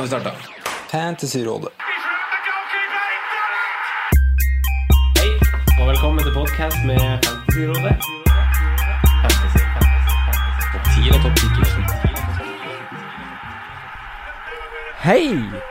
[0.00, 0.32] Nå har vi starta.
[0.90, 1.72] Fantasyrådet.
[5.18, 5.30] Hei,
[5.80, 7.92] og velkommen til podcast med Fantasyrådet.
[9.20, 10.64] Fantasy, fantasy, fantasy.
[10.72, 11.44] Topp 10 og topp 10
[15.04, 15.26] Hei,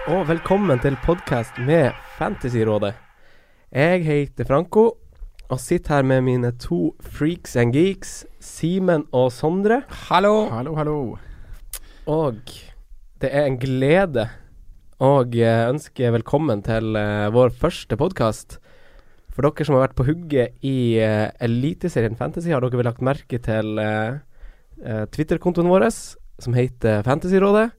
[0.07, 2.93] og velkommen til podcast med Fantasyrådet.
[3.71, 4.97] Jeg heter Franco,
[5.49, 9.81] og sitter her med mine to freaks and geeks, Simen og Sondre.
[9.89, 10.49] Hallo.
[10.49, 11.17] Hallo, hallo.
[12.05, 12.35] Og
[13.19, 14.25] det er en glede
[15.03, 18.57] å eh, ønske velkommen til eh, vår første podkast.
[19.35, 23.03] For dere som har vært på hugget i uh, Eliteserien Fantasy, har dere vel lagt
[23.05, 23.77] merke til
[25.13, 25.85] Twitter-kontoen vår,
[26.43, 27.69] som heter Fantasyrådet.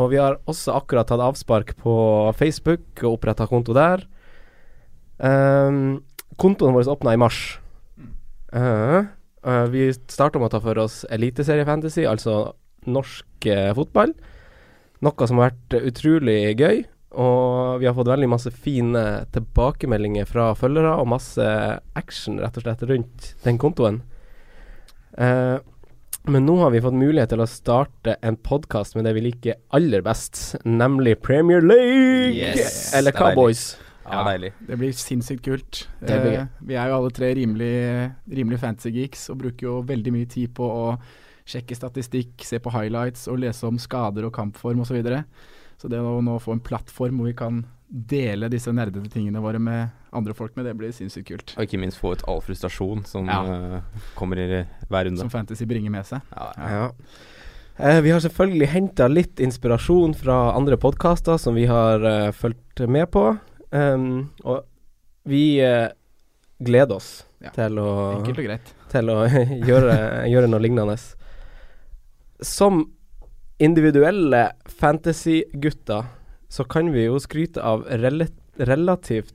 [0.00, 1.94] Og vi har også akkurat tatt avspark på
[2.34, 4.02] Facebook og oppretta konto der.
[5.22, 6.02] Um,
[6.42, 7.60] kontoen vår åpna i mars.
[8.50, 9.06] Uh,
[9.46, 12.56] uh, vi starta med å ta for oss Eliteserie Fantasy, altså
[12.90, 14.16] norsk uh, fotball.
[15.04, 16.84] Noe som har vært utrolig gøy.
[17.14, 21.44] Og vi har fått veldig masse fine tilbakemeldinger fra følgere, og masse
[21.94, 24.00] action rett og slett rundt den kontoen.
[25.14, 25.60] Eh,
[26.24, 29.58] men nå har vi fått mulighet til å starte en podkast med det vi liker
[29.76, 32.32] aller best, nemlig Premier League!
[32.34, 33.74] Yes, Eller er Cowboys.
[34.04, 34.50] Ja, deilig.
[34.66, 35.84] Det blir sinnssykt kult.
[36.00, 40.12] Blir Eh, vi er jo alle tre rimelig, rimelig fancy geeks og bruker jo veldig
[40.12, 40.88] mye tid på å
[41.44, 44.94] sjekke statistikk, se på highlights og lese om skader og kampform osv.
[44.94, 45.24] Så, videre.
[45.80, 49.60] så det å nå få en plattform hvor vi kan dele disse nerdete tingene våre
[49.62, 51.52] med andre folk med, det blir sinnssykt kult.
[51.58, 53.42] Og ikke minst få ut all frustrasjon som Ja.
[53.76, 53.82] eh,
[54.16, 55.18] kommer i hver runde.
[55.20, 56.20] Som fantasy bringer med seg.
[56.34, 56.90] Ja, Ja.
[57.76, 62.88] Eh, vi har selvfølgelig henta litt inspirasjon fra andre podkaster som vi har uh, fulgt
[62.88, 63.36] med på.
[63.72, 64.62] Um, og
[65.26, 65.88] vi uh,
[66.62, 67.50] gleder oss Ja.
[67.50, 69.26] til å til å
[69.68, 70.96] gjøre, gjøre noe lignende.
[72.44, 72.84] Som
[73.62, 76.04] individuelle fantasy-gutter
[76.52, 78.26] så kan vi jo skryte av rel
[78.58, 79.34] relativt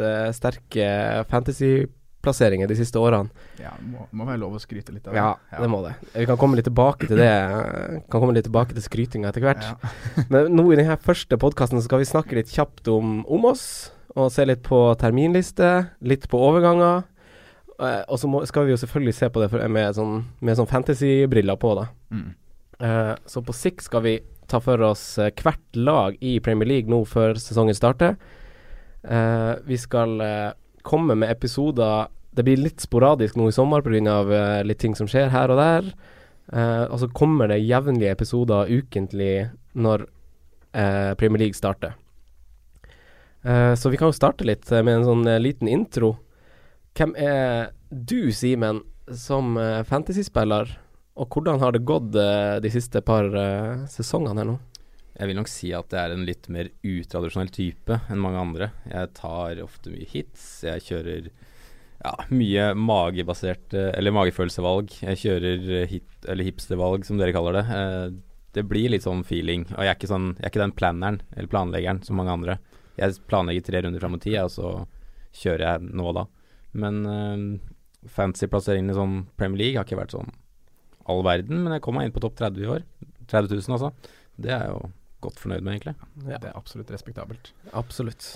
[0.00, 0.86] uh, sterke
[1.30, 3.30] fantasy-plasseringer de siste årene.
[3.60, 5.20] Ja, det må, må være lov å skryte litt av det.
[5.22, 5.92] Ja, det må det.
[6.14, 7.28] Vi kan komme litt tilbake til det.
[7.30, 9.62] eh, Kan komme litt tilbake til skrytinga etter hvert.
[9.62, 9.92] Ja.
[10.32, 13.92] Men nå i denne første podkasten skal vi snakke litt kjapt om, om oss.
[14.16, 15.70] Og se litt på terminliste,
[16.08, 17.04] litt på overganger.
[17.78, 20.58] Eh, og så må, skal vi jo selvfølgelig se på det for, med sånn, med
[20.58, 21.86] sånn fantasy-briller på, da.
[22.10, 22.30] Mm.
[22.78, 24.16] Eh, så på sikt skal vi
[24.50, 28.16] ta for oss eh, hvert lag i Premier League nå før sesongen starter.
[29.02, 30.20] Eh, vi skal
[30.86, 34.16] komme med episoder Det blir litt sporadisk nå i sommer pga.
[34.28, 35.86] Uh, litt ting som skjer her og der.
[36.92, 40.04] Og så kommer det jevnlige episoder ukentlig når
[41.16, 41.96] Premier League starter.
[43.40, 46.18] Så vi kan jo starte litt med en sånn liten intro.
[46.92, 49.56] Hvem er du, Simen, som
[49.88, 50.76] fantasyspiller?
[51.16, 54.56] Og hvordan har det gått eh, de siste par eh, sesongene her nå?
[55.16, 58.68] Jeg vil nok si at jeg er en litt mer utradisjonell type enn mange andre.
[58.90, 60.44] Jeg tar ofte mye hits.
[60.68, 64.92] Jeg kjører ja, mye magebasert eh, eller magefølelsevalg.
[65.08, 67.66] Jeg kjører hit, eller hipstervalg, som dere kaller det.
[68.56, 69.64] Det blir litt sånn feeling.
[69.72, 72.60] Og jeg er ikke, sånn, jeg er ikke den planneren eller planleggeren som mange andre.
[73.00, 76.30] Jeg planlegger tre runder fram i tid, og så kjører jeg nå og da.
[76.76, 80.32] Men uh, fancy-plasseringene som Premier League har ikke vært sånn
[81.10, 82.86] all verden, men jeg kom meg inn på topp 30 i år.
[83.30, 84.14] 30 000, altså.
[84.36, 84.92] Det er jeg jo
[85.26, 85.96] godt fornøyd med, egentlig.
[86.26, 86.38] Ja.
[86.38, 87.52] Det er absolutt respektabelt.
[87.76, 88.30] Absolutt.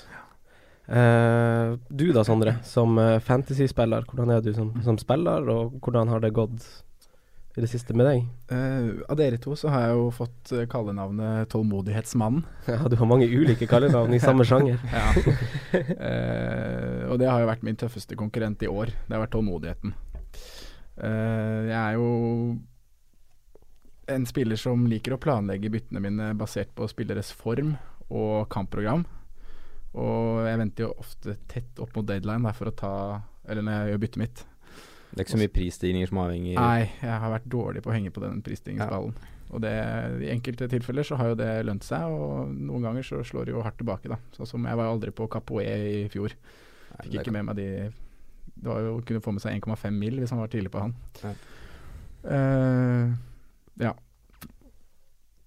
[0.91, 6.11] Uh, du da, Sondre, som uh, fantasyspiller, hvordan er du som, som spiller, og hvordan
[6.11, 6.67] har det gått
[7.57, 8.27] i det siste med deg?
[8.51, 12.45] Uh, av dere to så har jeg jo fått uh, kallenavnet Tålmodighetsmannen.
[12.71, 14.79] Ja, du har mange ulike kallenavn i samme sjanger.
[14.91, 15.11] Ja.
[15.71, 18.95] uh, og det har jo vært min tøffeste konkurrent i år.
[19.07, 19.95] Det har vært tålmodigheten.
[21.01, 22.11] Eh, jeg er jo
[24.11, 27.77] en spiller som liker å planlegge byttene mine basert på spilleres form
[28.11, 29.07] og kampprogram.
[29.99, 32.93] Og jeg venter jo ofte tett opp mot deadline der for å ta
[33.51, 34.43] Eller når jeg gjør byttet mitt.
[35.11, 37.95] Det er ikke så mye prisstigninger som avhenger Nei, jeg har vært dårlig på å
[37.97, 39.17] henge på den prisstigningsballen.
[39.51, 39.73] Og det,
[40.23, 43.57] i enkelte tilfeller så har jo det lønt seg, og noen ganger så slår det
[43.57, 44.21] jo hardt tilbake, da.
[44.37, 46.37] Sånn som jeg var jo aldri på Capoe i fjor.
[47.01, 47.67] Fikk ikke med meg de
[48.61, 50.83] Det var jo å kunne få med seg 1,5 mil hvis han var tidlig på
[50.83, 50.95] han.
[51.25, 51.35] Ja.
[52.37, 53.13] Eh,
[53.81, 53.95] ja.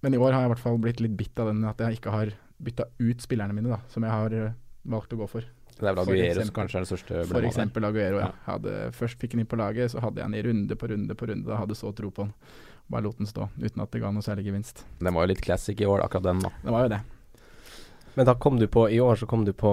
[0.04, 2.00] Men i år har jeg i hvert fall blitt litt bitt av den at jeg
[2.00, 2.34] ikke har
[2.64, 4.56] bytta ut spillerne mine, da, som jeg har eh,
[4.90, 5.46] valgt å gå for.
[5.74, 8.28] Det er vel Aguero som kanskje er den største For eksempel Aguero, ja.
[8.30, 8.42] Ja.
[8.46, 11.16] Hadde, først fikk han inn på laget, så hadde jeg han i runde på runde
[11.18, 11.48] på runde.
[11.48, 12.34] Da hadde så tro på han.
[12.90, 14.84] Bare lot den stå, uten at det ga noe særlig gevinst.
[15.00, 16.52] Den var jo litt classic i år, akkurat den, da.
[16.62, 17.00] Det var jo det.
[18.14, 19.70] Men da kom du på I år så kom du på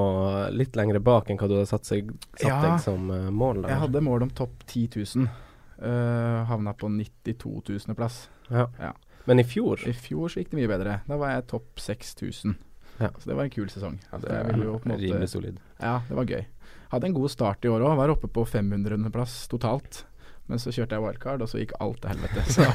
[0.51, 2.61] litt lengre bak enn hva du hadde satt, seg, satt Ja.
[2.63, 3.61] deg som eh, mål.
[3.63, 3.69] Da.
[3.75, 5.27] Jeg hadde mål om topp 10 000.
[5.81, 7.95] Uh, havna på 92 000.
[7.97, 8.29] plass.
[8.49, 8.67] Ja.
[8.79, 8.91] Ja.
[9.25, 10.99] Men i fjor I fjor så gikk det mye bedre.
[11.07, 12.55] Da var jeg topp 6000.
[13.01, 13.09] Ja.
[13.17, 13.99] Så det var en kul sesong.
[14.11, 15.57] Ja, det jeg jo måte- rimelig solid.
[15.79, 16.45] Ja, det var gøy.
[16.91, 17.95] Hadde en god start i år òg.
[17.97, 20.03] Var oppe på 500.-plass totalt.
[20.51, 22.42] Men så kjørte jeg wildcard, og så gikk alt til helvete.
[22.51, 22.65] Så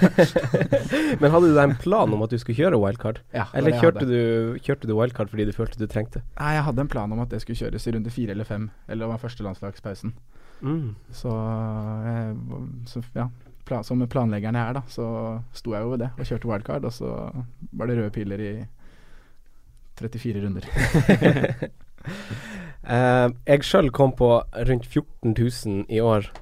[1.20, 3.19] Men hadde du da en plan om at du skulle kjøre wildcard?
[3.37, 4.20] ja, Eller kjørte du,
[4.64, 6.23] kjørte du wildcard fordi du følte du trengte?
[6.38, 8.70] Nei, jeg hadde en plan om at det skulle kjøres i runde fire eller fem.
[8.88, 10.14] Eller det var første landslagspausen.
[10.64, 10.94] Mm.
[11.12, 11.34] Så,
[12.06, 12.38] jeg,
[12.88, 13.28] så ja.
[13.67, 15.06] Plan, som planleggeren jeg er, da, så
[15.52, 16.88] sto jeg jo ved det og kjørte wildcard.
[16.88, 17.12] Og så
[17.76, 18.55] var det røde piler i
[20.00, 20.64] 34 runder.
[22.88, 26.32] uh, jeg sjøl kom på rundt 14 000 i år.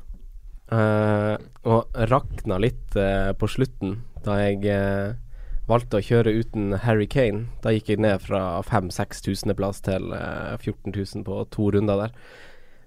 [0.72, 1.34] Eh,
[1.64, 5.16] og rakna litt uh, på slutten da jeg uh,
[5.68, 7.46] valgte å kjøre uten Harry Kane.
[7.64, 12.18] Da gikk jeg ned fra 5000-6000-plass til eh, 14 000 på to runder der.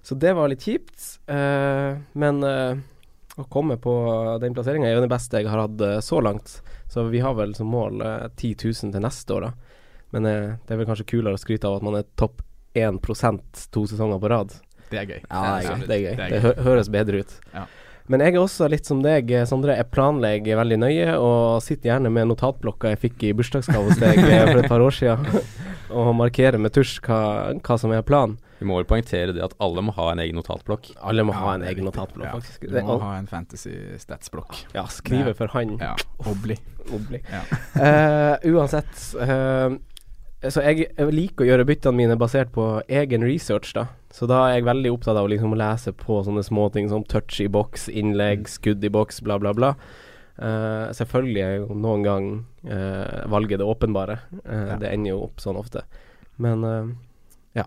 [0.06, 1.18] Så det var litt kjipt.
[1.26, 3.94] men å komme på
[4.40, 6.60] den plasseringa er jo det beste jeg har hatt så langt.
[6.88, 9.52] Så vi har vel som mål eh, 10 000 til neste år, da.
[10.14, 12.40] Men det er vel kanskje kulere å skryte av at man er topp
[12.78, 14.54] 1% to sesonger på rad.
[14.90, 15.20] Det er gøy.
[15.28, 15.84] Ja, det er gøy.
[15.86, 16.32] Det, er gøy.
[16.32, 17.36] Det hø høres bedre ut.
[17.54, 17.66] Ja.
[18.08, 19.74] Men jeg er også litt som deg, eh, Sondre.
[19.76, 24.16] Jeg planlegger veldig nøye, og sitter gjerne med notatblokka jeg fikk i bursdagsgave hos deg
[24.24, 25.26] eh, for et par år siden,
[25.98, 27.18] og markerer med tusj hva,
[27.60, 28.38] hva som er planen.
[28.58, 30.88] Vi må vel poengtere det at alle må ha en egen notatblokk.
[31.06, 32.32] Alle må Ja, ha en egen notatblokk, Ja.
[32.40, 32.64] faktisk.
[32.72, 34.56] Du må ha en fantasy statsblokk.
[34.74, 35.76] ja, skrive for han.
[35.78, 35.92] Ja,
[36.26, 36.56] Obli.
[36.96, 37.20] Obli.
[37.28, 37.44] Ja.
[37.76, 39.76] uh, uansett eh,
[40.40, 43.88] Så jeg liker å gjøre byttene mine basert på egen research, da.
[44.14, 47.40] Så da er jeg veldig opptatt av å liksom lese på sånne småting som touch
[47.42, 49.72] i boks, innlegg, skudd i boks, bla, bla, bla.
[50.38, 52.28] Uh, selvfølgelig er jo noen gang
[52.70, 54.20] uh, valget det åpenbare.
[54.44, 54.76] Uh, Ja.
[54.78, 55.82] Det ender jo opp sånn ofte.
[56.38, 56.62] Men
[57.58, 57.64] ja.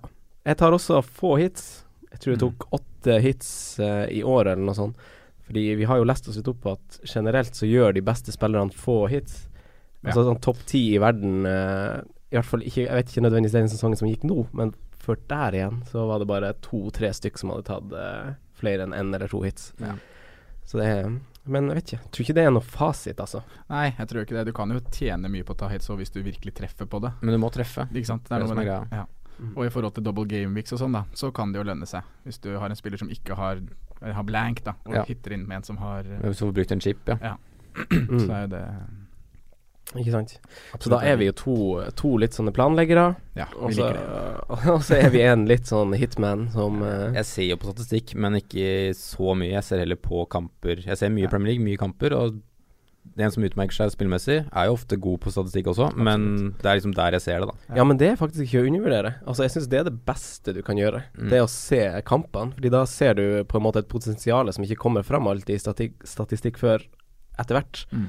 [0.48, 1.84] Jeg tar også få hits.
[2.14, 2.46] Jeg tror jeg Mm.
[2.48, 4.96] tok åtte hits i år, eller noe sånt.
[5.44, 8.32] Fordi vi har jo lest oss litt opp på at generelt så gjør de beste
[8.32, 9.50] spillerne få hits.
[10.04, 10.14] Ja.
[10.14, 11.44] Altså sånn topp ti i verden
[12.32, 15.18] I hvert fall ikke Jeg vet ikke nødvendigvis den sesongen som gikk nå, men før
[15.28, 19.14] der igjen så var det bare to-tre stykk som hadde tatt uh, flere enn én
[19.16, 19.74] eller to hits.
[19.82, 19.96] Ja.
[20.64, 21.10] Så det er
[21.50, 22.00] Men jeg vet ikke.
[22.04, 23.42] Jeg tror ikke det er noe fasit, altså.
[23.72, 24.46] Nei, jeg tror ikke det.
[24.46, 27.02] Du kan jo tjene mye på å ta hits òg hvis du virkelig treffer på
[27.02, 27.12] det.
[27.22, 27.88] Men du må treffe.
[27.90, 28.28] Ikke sant?
[28.30, 29.06] Det er det noe som med er Ja.
[29.56, 31.88] Og i forhold til double game weeks og sånn, da, så kan det jo lønne
[31.90, 32.06] seg.
[32.28, 33.58] Hvis du har en spiller som ikke har
[34.02, 35.04] har blank, da, og Ja.
[35.06, 37.38] hitter inn med en som har du får brukt en chip, ja.
[37.74, 38.30] Så Mm.
[38.30, 38.66] er jo det
[40.00, 40.38] Ikke sant.
[40.80, 41.56] Så da er vi jo to,
[42.00, 44.60] to litt sånne planleggere, Ja, vi så, liker det.
[44.76, 48.16] og så er vi en litt sånn hitman som uh, Jeg ser jo på statistikk,
[48.16, 49.52] men ikke så mye.
[49.58, 50.86] Jeg ser heller på kamper.
[50.86, 51.34] Jeg ser mye Ja.
[51.34, 52.16] Premier League, mye kamper.
[52.16, 52.40] Og
[53.18, 56.78] den som utmerker seg spillmessig, er jo ofte god på statistikk også, men det er
[56.78, 57.76] liksom der jeg ser det, da.
[57.80, 59.14] Ja, men det er faktisk ikke å undervurdere.
[59.26, 61.04] Altså, jeg syns det er det beste du kan gjøre.
[61.18, 61.28] Mm.
[61.32, 62.56] Det er å se kampene.
[62.58, 65.64] Fordi da ser du på en måte et potensial som ikke kommer fram alltid i
[65.64, 66.86] stati statistikk før
[67.42, 67.84] etter hvert.
[67.92, 68.08] Mm.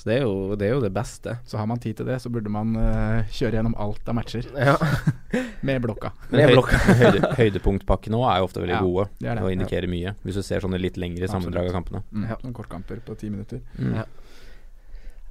[0.00, 1.34] Så det er, jo, det er jo det beste.
[1.44, 4.46] Så har man tid til det, så burde man uh, kjøre gjennom alt av matcher
[4.70, 4.78] Ja.
[5.68, 6.14] med blokka.
[6.30, 6.78] Med Men høy, blokka.
[7.02, 9.42] høyde, høydepunktpakkene òg er jo ofte veldig Ja, gode det det.
[9.44, 10.14] og indikerer mye.
[10.24, 12.00] Hvis du ser sånne litt lengre sammendrag av kampene.
[12.16, 12.38] Mm, Ja.
[12.46, 13.60] Noen kortkamper på ti minutter.
[13.76, 13.92] Mm.
[14.00, 14.06] Ja.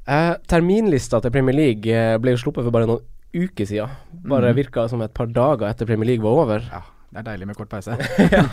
[0.10, 3.92] Eh, terminlista til Premier League eh, ble jo sluppet for bare noen uker siden.
[4.30, 4.58] Bare mm.
[4.58, 6.64] virka som et par dager etter Premier League var over.
[6.70, 6.82] Ja,
[7.14, 7.98] det er deilig med kort pause.
[8.30, 8.46] ja.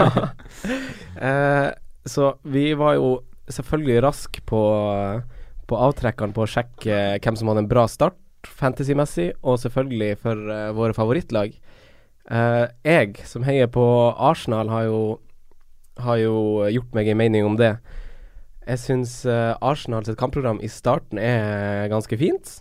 [1.21, 1.71] eh,
[2.07, 3.09] så vi var jo
[3.51, 4.61] selvfølgelig rask på,
[5.67, 10.51] på avtrekkeren på å sjekke hvem som hadde en bra start fantasymessig, og selvfølgelig for
[10.51, 11.55] uh, våre favorittlag.
[12.31, 15.01] Uh, jeg, som heier på Arsenal, har jo,
[16.03, 16.37] har jo
[16.73, 17.77] gjort meg en mening om det.
[18.67, 22.59] Jeg syns uh, Arsenal sitt kampprogram i starten er ganske fint.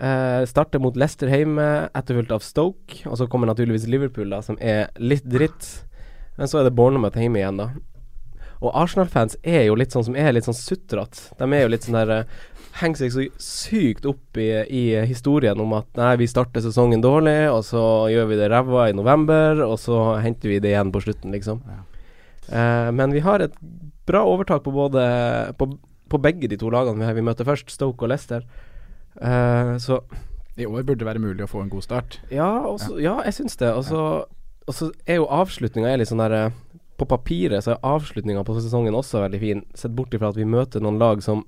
[0.00, 3.02] Uh, starter mot Leicester hjemme, etterfulgt av Stoke.
[3.04, 5.68] Og så kommer naturligvis Liverpool, da, som er litt dritt.
[6.38, 7.70] Men så er det Bournemouth hjemme igjen, da.
[8.60, 11.30] Og Arsenal-fans er jo litt sånn som er litt sånn sutrete.
[11.38, 12.40] De er jo litt sånn der eh,
[12.80, 17.50] Henger seg så sykt opp i, i historien om at nei, vi starter sesongen dårlig,
[17.50, 21.02] og så gjør vi det ræva i november, og så henter vi det igjen på
[21.02, 21.58] slutten, liksom.
[22.46, 23.58] Eh, men vi har et
[24.06, 25.02] bra overtak på både
[25.58, 25.66] på,
[26.14, 28.46] på begge de to lagene vi, vi møter først, Stoke og Leicester.
[29.18, 30.00] Eh, så
[30.56, 32.20] I år burde det være mulig å få en god start.
[32.30, 33.18] Ja, også, ja.
[33.26, 33.74] jeg syns det.
[33.74, 36.58] Og så er jo avslutninga litt sånn der eh,
[37.00, 40.48] På papiret så er avslutninga på sesongen også veldig fin, sett bort ifra at vi
[40.48, 41.46] møter noen lag som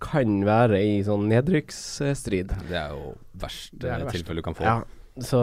[0.00, 2.54] kan være i sånn nedrykksstrid.
[2.70, 4.64] Det er jo verste Det det tilfellet du kan få.
[4.64, 4.76] Ja,
[5.18, 5.40] så,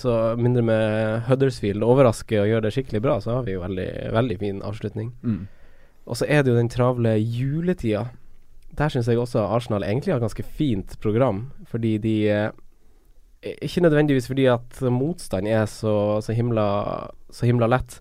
[0.00, 3.88] så mindre med Huddersfield overrasker og gjør det skikkelig bra, så har vi jo veldig,
[4.16, 5.12] veldig fin avslutning.
[5.22, 5.42] Mm.
[6.04, 8.06] Og så er det jo den travle juletida.
[8.74, 12.50] Der syns jeg også Arsenal egentlig har ganske fint program, fordi de eh,
[13.62, 18.00] Ikke nødvendigvis fordi at motstand er så, så, himla, så himla lett,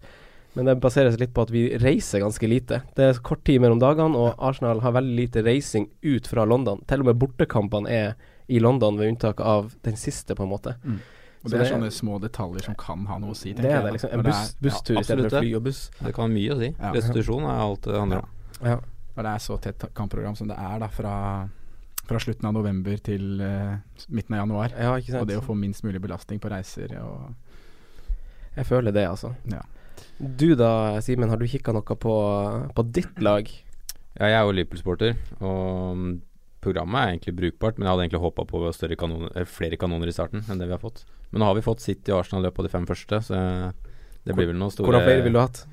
[0.54, 2.82] men det baserer seg litt på at vi reiser ganske lite.
[2.98, 6.84] Det er kort tid mellom dagene, og Arsenal har veldig lite reising ut fra London.
[6.90, 8.14] Til og med bortekampene er
[8.48, 10.76] i London, ved unntak av den siste, på en måte.
[10.84, 11.00] Mm.
[11.44, 13.74] Og Så det er sånne små detaljer som kan ha noe å si, Det tenker
[13.74, 13.84] er jeg.
[13.84, 14.12] det, liksom.
[14.14, 15.82] En det buss, busstur Ja, istedenfor fly og buss.
[16.00, 16.70] Det kan ha mye å si.
[16.72, 16.92] Ja.
[16.96, 18.30] Restitusjon er alt det handler om.
[18.64, 18.78] Ja.
[19.18, 21.16] Når det er så tett kampprogram som det er da fra,
[22.08, 23.76] fra slutten av november til uh,
[24.08, 24.78] midten av januar.
[24.78, 25.26] Ja, ikke sant.
[25.26, 27.34] Og det å få minst mulig belastning på reiser og
[28.56, 29.34] Jeg føler det, altså.
[29.52, 29.66] Ja.
[30.20, 32.14] Du da, Simen, har du kikka noe på,
[32.76, 33.50] på ditt lag?
[34.14, 36.12] Ja, jeg er jo Liverpool-sporter, og mm,
[36.64, 38.62] programmet er egentlig brukbart, men jeg hadde egentlig håpa på
[39.00, 41.04] kanoner, eh, flere kanoner i starten enn det vi har fått.
[41.32, 43.40] Men nå har vi fått City og Arsenal løpet av de fem første, så
[44.24, 45.66] det blir vel noen store Hvordan flere ville du hatt?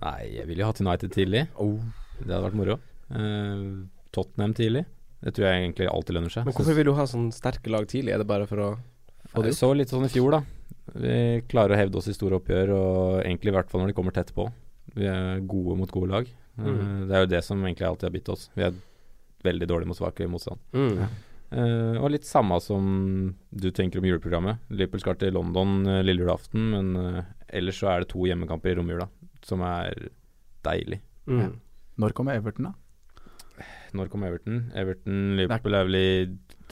[0.00, 1.44] Nei, jeg ville jo hatt United tidlig.
[1.60, 1.76] Oh.
[2.18, 2.78] Det hadde vært moro.
[3.12, 3.84] Uh,
[4.16, 4.86] Tottenham tidlig.
[5.24, 6.48] Det tror jeg egentlig alltid lønner seg.
[6.48, 8.14] Men hvorfor vil du ha sånn sterke lag tidlig?
[8.16, 8.70] Er det bare for å
[9.34, 10.42] få det så litt sånn i fjor, da.
[10.92, 13.96] Vi klarer å hevde oss i store oppgjør, og egentlig i hvert fall når de
[13.96, 14.48] kommer tett på.
[14.94, 16.32] Vi er gode mot gode lag.
[16.58, 17.08] Eh, Mm.
[17.08, 18.50] Det er jo det som egentlig alltid har bitt oss.
[18.54, 18.74] Vi er
[19.42, 20.60] veldig dårlige mot svake motstand.
[20.72, 21.00] Mm.
[21.54, 24.62] Uh, og litt samme som du tenker om juleprogrammet.
[24.70, 28.72] Liverpool skal til London uh, lille julaften, men uh, ellers så er det to hjemmekamper
[28.72, 29.06] i romjula,
[29.44, 30.08] som er
[30.66, 31.00] deilig.
[31.26, 31.60] Mm.
[32.00, 33.64] Når kommer Everton, da?
[33.94, 34.64] Når kommer Everton?
[34.74, 36.08] Everton-Liverpool er vel i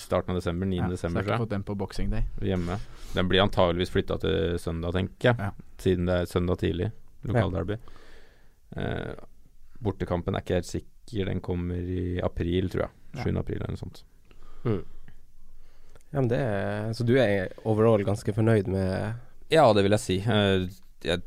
[0.01, 0.77] starten av desember, 9.
[0.79, 2.25] Ja, så jeg har ikke fått den på Boxing Day.
[2.41, 2.79] Hjemme.
[3.13, 5.51] Den blir antageligvis flytta til søndag, tenker jeg.
[5.51, 5.77] Ja.
[5.83, 6.89] Siden det er søndag tidlig.
[7.29, 7.77] Lokalderby.
[8.77, 9.13] Eh,
[9.83, 11.29] bortekampen er ikke helt sikker.
[11.29, 13.27] Den kommer i april, tror jeg.
[13.27, 13.37] 7.
[13.37, 14.03] april eller noe sånt.
[14.65, 14.83] Mm.
[16.13, 19.15] Ja, men det er Så du er overall ganske fornøyd med
[19.53, 20.19] Ja, det vil jeg si.
[20.23, 20.69] Eh,
[21.05, 21.25] jeg,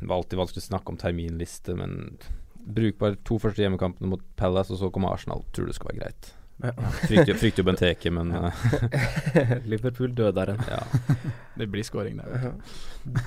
[0.00, 2.18] det var alltid vanskelig å snakke om terminliste, men
[2.66, 5.44] brukbar to første hjemmekampene mot Palace, og så kommer Arsenal.
[5.54, 6.32] Tror det skal være greit.
[6.64, 6.72] Ja.
[7.02, 10.62] Frykter, frykter jo Benteke, men eh, Liverpool-døderen.
[10.70, 10.82] ja.
[11.58, 12.52] Det blir scoring der.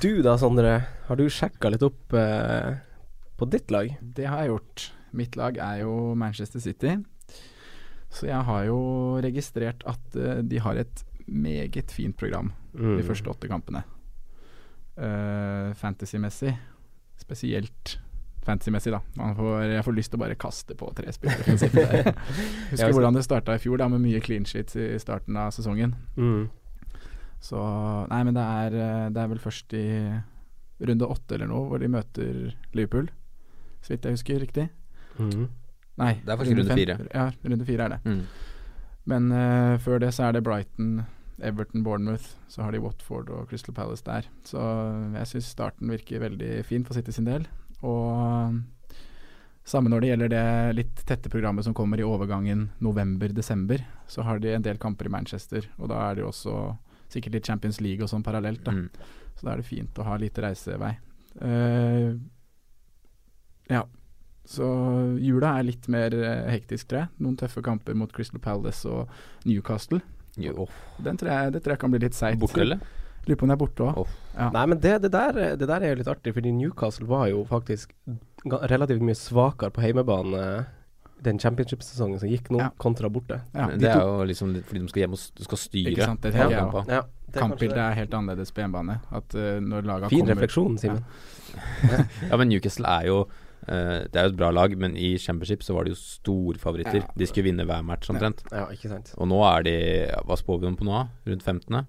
[0.01, 0.71] Du da, Sondre.
[1.07, 2.75] Har du sjekka litt opp eh,
[3.38, 3.91] på ditt lag?
[4.01, 4.88] Det har jeg gjort.
[5.17, 6.95] Mitt lag er jo Manchester City.
[8.13, 8.77] Så jeg har jo
[9.21, 13.00] registrert at uh, de har et meget fint program Mm.
[13.00, 13.79] de første åtte kampene.
[14.98, 16.51] Uh, Fantasy-messig.
[17.17, 17.95] Spesielt
[18.50, 19.00] fantasy-messig, da.
[19.20, 21.46] Man får, jeg får lyst til å bare kaste på tre spillere.
[21.53, 25.53] Husker Ja, hvordan det starta i fjor, da med mye clean sheets i starten av
[25.56, 25.96] sesongen.
[26.18, 26.50] Mm.
[27.44, 27.62] Så
[28.12, 29.86] Nei, men det er, eh, det er vel først i
[30.89, 32.36] runde åtte eller noe hvor de møter
[32.75, 33.10] Liverpool,
[33.84, 34.68] så vidt jeg husker riktig.
[35.20, 35.48] Mm.
[36.00, 36.98] Nei, Det er faktisk runde runde fire.
[37.12, 38.00] Ja, runde fire er det.
[38.06, 38.22] Mm.
[39.10, 41.01] Men uh, før det så er det Brighton,
[41.44, 42.36] Everton, Bournemouth.
[42.48, 44.27] Så har de Watford og Crystal Palace der.
[44.48, 44.60] Så
[45.15, 47.48] jeg syns starten virker veldig fin for City sin del.
[47.86, 48.59] Og
[49.69, 50.45] samme når det gjelder det
[50.79, 55.13] litt tette programmet som kommer i overgangen november-desember, så har de en del kamper i
[55.13, 56.55] Manchester, og da er det jo også
[57.09, 58.63] sikkert litt Champions League og sånn parallelt.
[58.65, 58.89] da Mm.
[59.39, 60.98] Så da er det fint å ha litt reisevei.
[61.39, 62.19] Uh,
[63.69, 63.86] ja.
[64.50, 64.65] Så
[65.21, 67.09] jula er litt mer eh, hektisk, tror jeg.
[67.21, 69.12] Noen tøffe kamper mot Crystal Palace og
[69.45, 70.01] Newcastle.
[70.41, 70.65] Jo,
[70.98, 72.39] Den tror jeg, det tror jeg kan bli litt seigt.
[72.41, 72.81] Borte, eller?
[73.29, 74.01] Lurer på om de er borte òg.
[74.01, 74.17] Oh.
[74.33, 74.50] Ja.
[74.55, 77.43] Nei, men det, det, der, det der er jo litt artig, fordi Newcastle var jo
[77.50, 77.93] faktisk
[78.71, 80.43] relativt mye svakere på heimebane
[81.24, 82.69] den championship-sesongen som gikk nå, Ja.
[82.77, 83.41] kontra borte.
[83.53, 85.91] Ja, de det er jo liksom fordi de skal hjem og du skal styre.
[85.91, 86.51] Ikke sant, det er.
[86.51, 89.00] Ja, kanskje Kampbildet er helt annerledes på hjemmebane.
[89.12, 91.03] At uh, når laga Fin kommer refleksjon, Simen.
[92.29, 95.63] Ja, men Newcastle er jo uh, Det er jo et bra lag, men i Championship
[95.63, 97.03] så var de jo storfavoritter.
[97.03, 97.13] Ja.
[97.17, 98.43] De skulle vinne hver match omtrent.
[98.51, 99.13] Ja, ikke sant.
[99.17, 99.77] Og nå er de
[100.25, 101.05] Hva spår vi dem på nå?
[101.27, 101.86] Rundt 15.?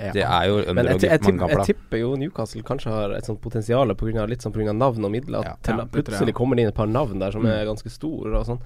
[0.00, 0.12] Ja.
[0.16, 3.40] Det er jo Men jeg, jeg, jeg, jeg tipper jo Newcastle kanskje har et sånt
[3.44, 4.72] potensial av, litt sånn pga.
[4.72, 5.40] navn og midler.
[5.40, 7.50] At Ja, til ja, plutselig kommer det inn et par navn der som Mm.
[7.52, 8.60] er ganske store og sånn.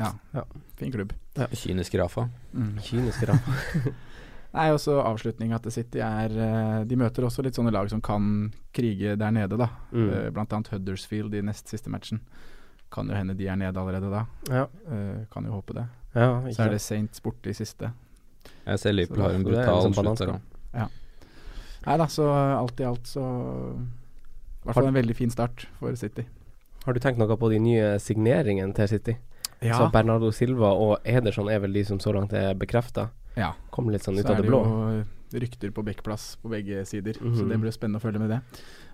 [0.00, 0.42] Ja, Ja.
[0.76, 1.12] fin klubb.
[1.36, 2.28] Kyniske Rafa.
[2.54, 2.78] Mm.
[2.82, 3.52] Kynisk Rafa.
[4.54, 8.52] Nei, også avslutninga til City er eh, De møter også litt sånne lag som kan
[8.72, 9.68] krige der nede, da.
[9.92, 10.10] Mm.
[10.12, 12.20] Eh, Blant annet Huddersfield i nest siste matchen.
[12.94, 14.26] Kan jo hende de er nede allerede da.
[14.48, 14.66] Ja.
[14.90, 15.86] Eh, Kan jo håpe det.
[16.14, 17.90] Ja, Så er det Saints borte i siste.
[18.66, 20.40] Jeg ser Liverpool har en brutal liksom slutt der
[20.74, 20.90] òg.
[21.86, 25.94] Nei da, så alt i alt så I hvert fall en veldig fin start for
[26.00, 26.24] City.
[26.86, 29.16] Har du tenkt noe på de nye signeringene til City?
[29.60, 29.76] Ja.
[29.78, 33.10] Så Bernardo Silva og Ederson er vel de som så langt er bekrefta.
[33.36, 33.52] Ja.
[33.70, 35.04] Kom litt sånn ut Så av er det det jo
[35.34, 37.48] rykter på backplass på begge sider, så Mhm.
[37.48, 38.40] det blir spennende å følge med det.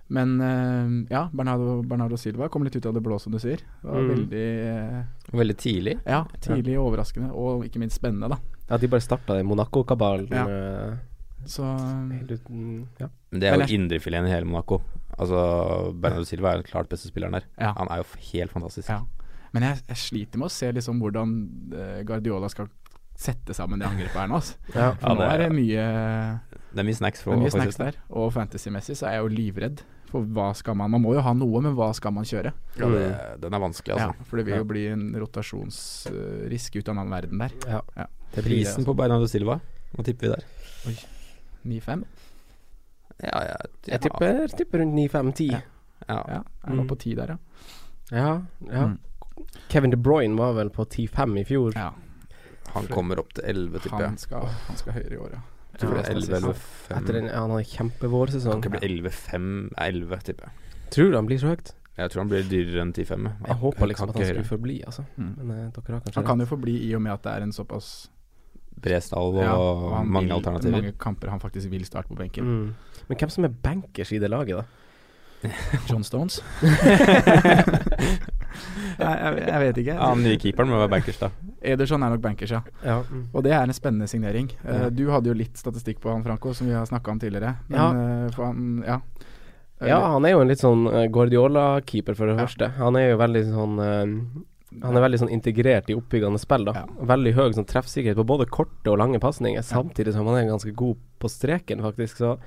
[0.09, 3.57] Men eh, ja, Bernardo, Bernardo Silva kom litt ut av det blå, som du sier.
[3.57, 4.09] Det var Mm.
[4.09, 5.99] veldig eh, Veldig tidlig.
[6.05, 8.37] Ja, tidlig overraskende, og ikke minst spennende, da.
[8.69, 10.27] Ja, de bare starta den Monaco-kabalen.
[10.31, 10.97] Ja.
[11.45, 11.63] Så
[12.11, 13.07] helt uten Ja.
[13.31, 14.81] Men det er jo indrefileten i hele Monaco.
[15.17, 17.45] Altså Bernardo Silva er den klart beste spilleren der.
[17.59, 17.73] Ja.
[17.77, 18.89] Han er jo helt fantastisk.
[18.89, 19.01] Ja.
[19.53, 21.33] Men jeg, jeg sliter med å se liksom hvordan
[21.75, 22.69] eh, Guardiola skal
[23.21, 24.35] sette sammen det angrepet her nå.
[24.39, 24.55] Altså.
[24.75, 24.91] Ja.
[24.95, 25.87] For Ja, nå det er det mye,
[26.71, 27.97] Det er mye snacks for det er mye snacks der.
[28.09, 29.83] Og fantasy-messig så er jeg jo livredd.
[30.11, 32.51] For hva skal man Man må jo ha noe, men hva skal man kjøre?
[32.79, 33.03] Ja, det,
[33.43, 34.25] den er vanskelig, Ja, altså.
[34.27, 34.59] for det vil Ja.
[34.63, 37.51] jo bli en rotasjonsrisk ut av en annen verden der.
[37.67, 37.81] ja.
[37.97, 38.07] Ja.
[38.31, 39.59] Det er Prisen på Bernardo Silva,
[39.95, 40.99] hva tipper vi der?
[41.65, 42.03] 9-5?
[43.23, 45.51] Ja, ja, Jeg tipper, tipper rundt 9-5-10.
[45.51, 45.61] Ja.
[46.09, 46.21] Ja,
[46.67, 46.87] jeg Mm.
[46.87, 47.37] på 10 der, ja.
[48.11, 48.41] Ja.
[48.71, 48.85] ja.
[48.87, 48.97] Mm.
[49.69, 51.71] Kevin De Bruyne var vel på 10-5 i fjor.
[51.75, 51.91] ja.
[52.73, 54.19] Han kommer opp til 11, tipper Han jeg.
[54.19, 55.39] skal, han skal høyere i år, ja.
[55.73, 56.31] Ja, Tror det er 11 sist.
[56.31, 58.61] eller 5 Etter en, han har kjempevårsesong.
[58.61, 60.89] Kan ikke bli 11-5, 11, tipper jeg.
[60.91, 61.71] Tror du han blir så høyt?
[61.97, 63.25] Jeg tror han blir dyrere enn 10-5.
[63.27, 63.31] ja.
[63.47, 65.03] Jeg håper liksom at han skulle forbli, altså.
[65.17, 65.33] Mm.
[65.37, 67.51] Men eh, dere har Han kan jo forbli i og med at det er en
[67.51, 68.09] såpass
[68.81, 70.71] Bred stall og ja, og mange vil- alternativer.
[70.79, 72.43] Mange kamper han faktisk vil starte på benken.
[72.45, 73.01] Mm.
[73.09, 74.63] Men hvem som er bankers i det laget, da?
[75.89, 76.39] John Stones?
[79.01, 79.93] Nei, jeg, jeg vet ikke.
[79.95, 81.29] Ja, Den nye keeperen må være bankers, da.
[81.73, 82.59] Ederson er nok bankers, ja.
[82.85, 82.99] Ja.
[83.09, 83.23] Mm.
[83.33, 84.51] Og det er en spennende signering.
[84.65, 84.89] Ja.
[84.93, 87.55] du hadde jo litt statistikk på han, Franco, som vi har snakka om tidligere.
[87.71, 87.87] Men Ja.
[87.89, 88.99] Uh, for han, ja.
[89.81, 92.43] Ja, han er jo en litt sånn eh, Guardiola-keeper, for det Ja.
[92.45, 92.67] første.
[92.77, 94.11] Han er jo veldig sånn eh,
[94.81, 96.73] Han er veldig sånn integrert i oppbyggende spill, da.
[96.73, 97.05] Ja.
[97.11, 100.71] Veldig høy sånn treffsikkerhet på både korte og lange pasninger, samtidig som han er ganske
[100.79, 102.17] god på streken, faktisk.
[102.23, 102.37] Så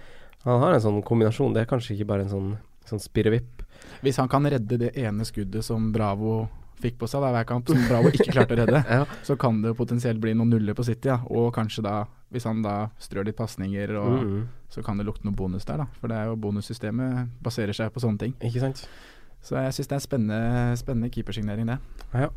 [0.44, 1.52] han har en sånn kombinasjon.
[1.52, 2.50] Det er kanskje ikke bare en sånn,
[2.88, 3.62] sånn spirrevipp.
[4.02, 6.48] Hvis han kan redde det ene skuddet som Bravo
[6.80, 9.04] fikk på seg da, hver kamp, som Bravo ikke klarte å redde, Ja.
[9.22, 11.08] så kan det potensielt bli noen nuller på City.
[11.12, 11.20] Ja.
[11.30, 14.48] Og kanskje da, hvis han da strør litt pasninger, Mm.
[14.68, 15.86] så kan det lukte noe bonus der, da.
[16.00, 18.34] For det er jo bonussystemet baserer seg på sånne ting.
[18.42, 18.88] Ikke sant?
[19.44, 21.78] Så jeg syns det er en spennende, spennende keepersignering, det.
[22.16, 22.30] Ja.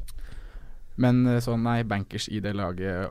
[0.99, 3.07] Men eh, sånn, nei, bankers i det laget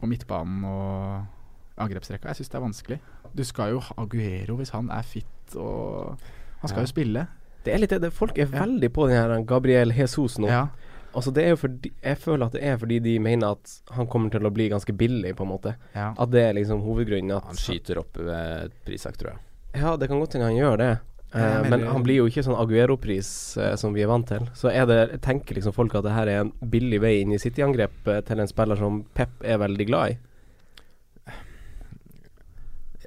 [0.00, 2.98] på midtbanen og angrepsrekka, jeg syns det er vanskelig.
[3.36, 6.16] Du skal jo ha Aguero hvis han er fit og
[6.60, 6.86] Han skal Ja.
[6.86, 7.26] jo spille.
[7.64, 8.64] Det er litt det, Folk er Ja.
[8.66, 10.48] veldig på den her Gabriel Jesus nå.
[10.48, 10.68] Ja.
[11.14, 14.06] Altså det er jo fordi Jeg føler at det er fordi de mener at han
[14.06, 15.74] kommer til å bli ganske billig, på en måte.
[15.94, 16.14] ja.
[16.18, 17.36] At det er liksom hovedgrunnen.
[17.36, 19.38] At Han skyter opp ved prisjakt, tror jeg.
[19.82, 20.98] Ja, det kan godt hende han gjør det.
[21.32, 23.28] Eh, men han blir jo ikke sånn Aguero-pris
[23.60, 24.48] uh, som vi er vant til.
[24.58, 27.38] Så er det, tenker liksom folk at det her er en billig vei inn i
[27.38, 30.18] City-angrep uh, til en spiller som Pep er veldig glad i.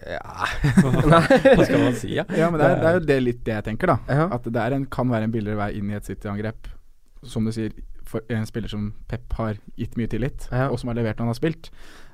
[0.04, 0.20] Ja
[1.08, 2.26] Hva skal man si, ja?
[2.36, 3.98] ja, men det er, det er jo det litt det jeg tenker, da.
[4.08, 4.34] -huh.
[4.36, 6.68] At det er en, kan være en billigere vei inn i et City-angrep.
[7.24, 7.72] Som du sier,
[8.04, 10.70] for en spiller som Pep har gitt mye tillit, -huh.
[10.70, 11.72] og som har levert når han har spilt.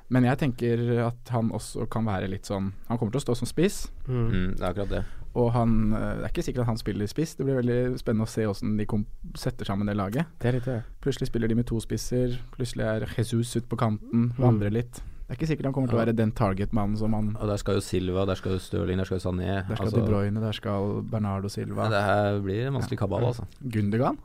[0.08, 3.34] Men jeg tenker at han også kan være litt sånn Han kommer til å stå
[3.34, 3.92] som spiss.
[4.08, 4.28] Mm.
[4.30, 5.04] Mm, det er akkurat det.
[5.38, 7.36] Og han, eh, det er ikke sikkert at han spiller spiss.
[7.38, 9.04] Det blir veldig spennende å se hvordan de kom,
[9.38, 10.26] setter sammen det laget.
[10.42, 10.82] Det er litt det.
[11.00, 12.34] Plutselig spiller de med to spisser.
[12.56, 14.32] Plutselig er Jesus ute på kanten, Mm.
[14.38, 14.92] vandrer litt.
[15.30, 17.56] Det er ikke sikkert han kommer til å være den target-mannen som han Og der
[17.58, 19.68] skal jo Silva, der skal jo Stirling, der skal jo Sané.
[19.68, 21.84] Der skal altså, De Bruyne, der skal Bernardo Silva.
[21.84, 23.44] ja, det her blir en vanskelig kabal, altså.
[23.62, 24.18] Gundogan?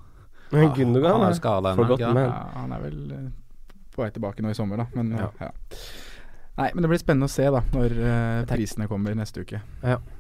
[0.52, 2.00] Men Gundogan han er jo skada ennå.
[2.00, 3.30] Ja, han er vel eh,
[3.96, 4.86] på vei tilbake nå i sommer, da.
[4.96, 5.30] Men Ja.
[5.40, 5.52] ja.
[6.58, 9.60] Nei, men det blir spennende å se da når uh, prisene kommer neste uke.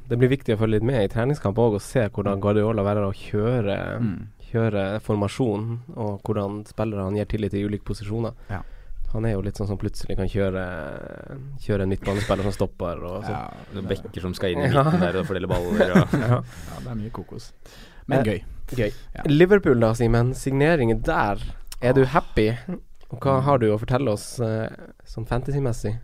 [0.10, 3.08] Det blir viktig å følge litt med i treningskamp òg, og se hvordan Guardiola velger
[3.08, 4.28] å kjøre, Mm.
[4.52, 8.34] kjøre formasjonen og hvordan spillere han gir tillit i ulike posisjoner.
[8.52, 8.60] Ja.
[9.14, 10.64] Han er jo litt sånn som plutselig kan kjøre
[11.64, 13.24] Kjøre en midtbanespiller som stopper og.
[13.30, 13.46] Ja,
[13.88, 15.94] bekker som skal inn i midten der og fordele baller.
[16.02, 16.16] Og.
[16.26, 16.42] Ja.
[16.42, 17.52] ja, det er mye kokos.
[18.08, 18.42] Men Eh, gøy.
[18.76, 18.92] Gøy.
[19.16, 19.24] Ja.
[19.32, 20.34] Liverpool da, Simen.
[20.36, 21.40] Signeringen der.
[21.82, 22.50] Er du happy?
[23.10, 24.68] Og hva har du å fortelle oss eh,
[25.08, 25.96] sånn fantasy-messig?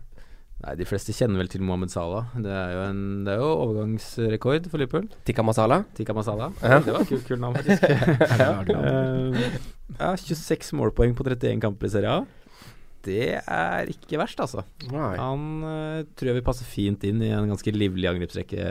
[0.62, 2.28] Nei, De fleste kjenner vel til Mohammed Salah.
[2.38, 5.08] Det er jo, en, det er jo overgangsrekord for Liverpool.
[5.26, 5.80] Tikka masala?
[5.98, 6.52] Tikka Masala.
[6.62, 6.78] Ja.
[6.84, 7.82] Det var et kult, kult navn, faktisk.
[9.92, 12.22] Eh, ja, 26 målpoeng på 31 kamper i Serie A.
[13.02, 14.62] Det er ikke verst, altså.
[14.92, 15.16] Nei.
[15.18, 18.68] Han uh, tror jeg vil passe fint inn i en ganske livlig angrepsrekke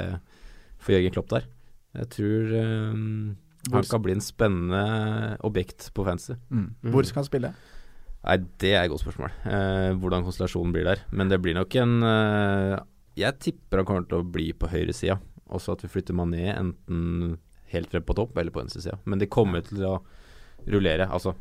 [0.81, 1.47] for Jørgen Klopp der.
[1.99, 3.35] Jeg tror um,
[3.69, 6.37] han kan bli en spennende objekt på fancy.
[6.49, 6.69] Mm.
[6.81, 6.93] Mm.
[6.95, 7.53] Hvor skal han spille?
[8.21, 9.31] Nei, det er et godt spørsmål.
[9.49, 10.99] Eh, hvordan konstellasjonen blir der.
[11.11, 12.75] Men det blir nok en eh,
[13.17, 15.17] Jeg tipper han kommer til å bli på høyresida.
[15.51, 17.39] Også at vi flytter Mané enten
[17.73, 18.99] helt frem på topp eller på venstresida.
[19.09, 19.97] Men de kommer til å
[20.69, 21.07] rullere.
[21.11, 21.33] Altså,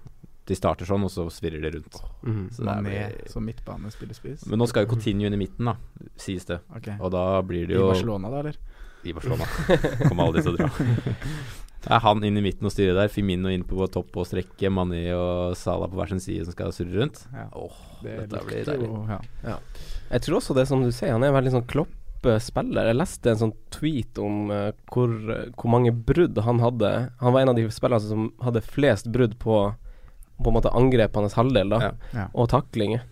[0.48, 2.00] de starter sånn, og så svirrer det rundt.
[2.24, 2.44] Mm.
[2.56, 4.46] Så Mané blir- som midtbane spiller spiss.
[4.50, 5.76] Men nå skal jo Coutinho inn i midten, da,
[6.18, 6.58] sies det.
[6.80, 6.96] Okay.
[6.98, 8.56] Og da blir det I Barcelona, da, eller?
[9.04, 9.46] I Barcelona.
[10.08, 10.70] Kommer aldri til å dra.
[11.80, 13.08] Det er han inn i midten og styrer der.
[13.08, 14.68] Firmino inn på topp og strekke.
[14.68, 17.22] Mané og Salah på hver sin side som skal surre rundt.
[17.32, 17.46] Ja.
[17.56, 18.88] Åh, Det dette blir deilig.
[18.88, 19.06] jo-
[19.48, 19.56] ja.
[20.10, 22.86] Jeg tror også det som du sier, han er veldig sånn kloppespiller.
[22.90, 25.08] Jeg leste en sånn tweet om uh, hvor,
[25.56, 27.10] hvor mange brudd han hadde.
[27.20, 29.74] Han var en av de spillerne som hadde flest brudd på
[30.40, 31.90] På en måte angrep hans halvdel, da, Ja.
[32.14, 32.28] Ja.
[32.34, 33.02] og taklinger.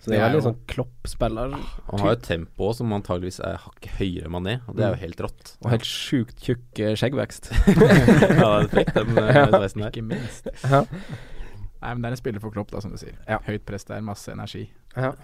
[0.00, 1.52] Så det Det er litt veldig sånn kloppspiller.
[1.90, 4.90] Han har jo et tempo som antageligvis er hakket høyere enn Mané, og det er
[4.96, 5.52] jo helt rått.
[5.64, 7.48] Og helt sjukt tjukk eh, skjeggvekst.
[7.68, 9.88] ja, det er frekk, den eh, sveisen der.
[9.94, 10.50] Ikke minst.
[10.64, 10.82] Ja.
[10.84, 13.16] Nei, men det er en spiller for Klopp, da, som du sier.
[13.28, 13.38] Ja.
[13.46, 14.66] Høyt press der, masse energi.
[14.96, 15.14] ja.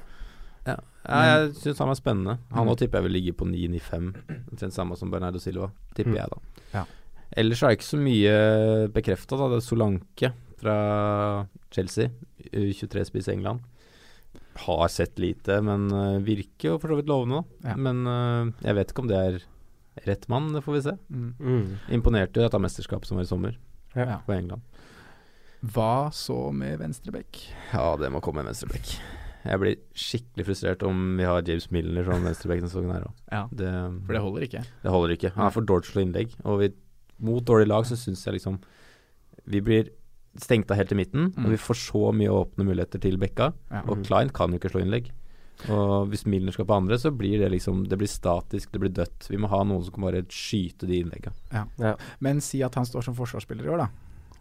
[0.69, 0.75] Ja.
[1.09, 2.35] Ja, jeg syns han er spennende.
[2.53, 4.11] Han nå tipper jeg vil ligge på 9-9-5.
[4.53, 6.19] Omtrent samme som Bernardo Silva, tipper Mm.
[6.19, 6.41] jeg da.
[6.75, 6.83] Ja.
[7.41, 8.35] Ellers er det ikke så mye
[8.93, 9.49] bekrefta, da.
[9.49, 10.31] Det er Solanke
[10.61, 10.75] fra
[11.73, 12.11] Chelsea,
[12.53, 13.65] U23-spiss i England.
[14.67, 17.43] Har sett lite, men øh, virker jo for så vidt lovende.
[17.65, 17.77] Ja.
[17.77, 19.39] Men øh, jeg vet ikke om det er
[20.07, 20.95] rett mann, det får vi se.
[21.11, 21.31] Mm.
[21.41, 21.71] Mm.
[21.97, 23.57] Imponerte jo dette mesterskapet som var i sommer,
[23.97, 24.21] Ja.
[24.27, 24.63] på England.
[25.61, 27.41] Hva så med venstrebekk?
[27.75, 28.95] Ja, det må komme en venstrebekk.
[29.45, 33.15] Jeg blir skikkelig frustrert om vi har James Milner som venstrebekk denne sesongen her òg.
[33.33, 34.63] Ja, for det holder ikke.
[34.83, 35.31] det holder ikke.
[35.37, 36.35] Han er for dårlig til slå innlegg.
[36.45, 36.69] Og vi,
[37.25, 38.59] mot dårlige lag så syns jeg liksom
[39.51, 39.89] vi blir
[40.39, 41.45] stengt av helt i midten, Mm.
[41.45, 43.53] og vi får så mye åpne muligheter til bekka.
[43.71, 43.83] Ja.
[43.89, 45.11] Og Klein kan jo ikke slå innlegg.
[45.69, 48.89] Og hvis Milner skal på andre, så blir det liksom Det blir statisk, det blir
[48.95, 49.29] dødt.
[49.29, 52.85] Vi må ha noen som kan bare skyte de innleggene Ja Men si at han
[52.87, 53.89] står som forsvarsspiller i år, da.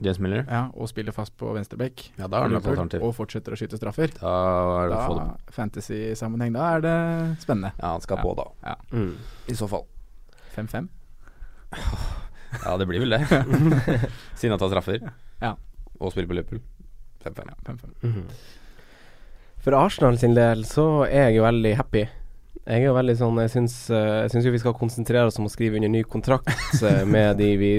[0.02, 0.46] James Miller.
[0.48, 2.12] Ja, og spiller fast på venstreback.
[2.18, 3.02] Ja, da er han alternativ.
[3.04, 4.08] Og fortsetter å skyte straffer.
[4.16, 7.74] Da er det Da, fantasy-sammenheng, da er det spennende.
[7.82, 8.24] Ja, han skal Ja.
[8.24, 8.46] på, da.
[8.64, 8.76] Ja.
[8.94, 9.18] Mm.
[9.50, 9.84] I så fall.
[10.56, 10.88] 5-5.
[12.64, 13.20] Ja, det blir vel det.
[14.40, 15.12] Siden han tar straffer.
[15.42, 15.56] Ja.
[16.00, 16.64] Og spiller på Liverpool.
[17.26, 17.52] 5-5.
[17.52, 17.94] Ja, 5-5.
[18.02, 18.24] Mhm.
[19.60, 22.06] For Arsenal sin del så er jeg jo veldig happy.
[22.70, 25.40] Jeg er jo veldig sånn Jeg syns, eh, jeg syns jo vi skal konsentrere oss
[25.42, 26.50] om å skrive under ny kontrakt
[26.86, 27.72] eh, med de vi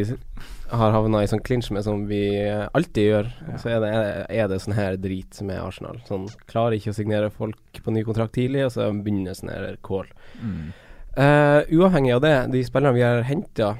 [0.71, 3.31] har havna i sånn clinch med, som vi eh, alltid gjør.
[3.49, 3.57] Ja.
[3.59, 3.91] Så er det,
[4.31, 5.99] er det sånn her drit med Arsenal.
[6.07, 9.81] Sånn Klarer ikke å signere folk på ny kontrakt tidlig, og så begynner sånn her
[9.83, 10.11] kål.
[10.39, 10.71] Mm.
[11.11, 13.73] Uh, uavhengig av det, de spillerne vi har henta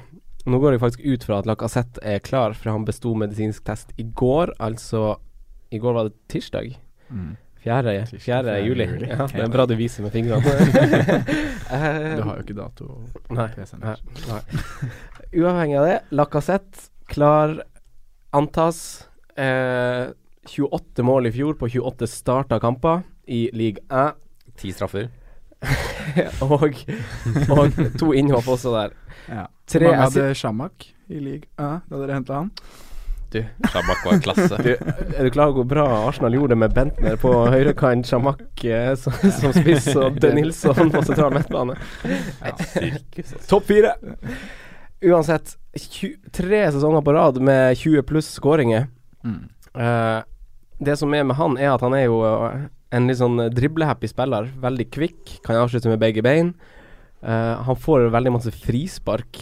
[0.49, 3.91] Nå går jeg faktisk ut fra at Lacassette er klar, for han besto medisinsk test
[4.01, 4.55] i går.
[4.59, 5.17] Altså
[5.71, 6.73] I går var det tirsdag.
[7.11, 7.35] Mm.
[7.61, 8.85] Fjerde, Tirsdag, fjerde fjerde juli.
[8.89, 9.09] juli.
[9.11, 10.41] Ja, det er bra du viser med fingrene.
[11.71, 12.85] Eh, Du har jo ikke dato
[13.31, 13.93] Nei, nei,
[14.27, 14.39] nei.
[15.39, 17.53] Uavhengig av det, Lacassette klar
[18.35, 18.81] antas.
[19.39, 20.09] Eh,
[20.51, 24.17] 28 mål i fjor på 28 starta kamper i league 1.
[24.59, 25.07] Ti straffer.
[26.43, 26.65] og,
[27.53, 28.97] og to innhopp også der.
[29.29, 29.45] Ja.
[29.71, 32.49] Tre mange hadde Shamak i league A da dere henta han?
[33.31, 33.39] Du,
[33.71, 34.57] Shamak var klasse.
[34.59, 38.65] Du, er du klar over hvor bra Arsenal gjorde det med Bentner på høyrekant, Shamak
[38.67, 41.77] eh, som, som spiss og De Nilsson på sentral midtbane?
[42.73, 43.45] Sirkus, altså.
[43.47, 43.93] Topp fire!
[45.01, 48.89] Uansett, 20, tre sesonger på rad med 20 pluss skåringer.
[49.23, 49.47] Mm.
[49.79, 50.19] Uh,
[50.83, 54.11] det som er med han, er at han er jo eh, en litt sånn driblehappy
[54.11, 54.51] spiller.
[54.59, 56.51] Veldig kvikk, kan avslutte med begge bein.
[57.23, 59.39] Uh, han får veldig masse frispark.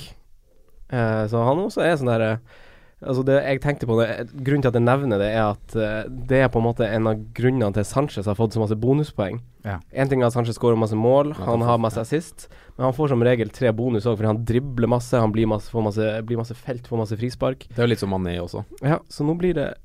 [0.89, 2.58] Eh, så han også er sånn der eh,
[2.99, 4.08] Altså det jeg tenkte på det
[4.43, 7.08] Grunnen til at jeg nevner det, er at eh, det er på en måte en
[7.08, 9.39] av grunnene til Sanchez har fått så masse bonuspoeng.
[9.63, 9.78] Ja.
[9.91, 12.95] En ting er at Sanchez skårer masse mål, Ja, han har masse assist, men han
[12.97, 16.10] får som regel tre bonus òg, fordi han dribler masse, han blir masse, får masse,
[16.28, 17.63] blir masse felt, får masse frispark.
[17.69, 18.65] Det er jo litt som Mané også.
[18.84, 19.75] Ja, så nå blir det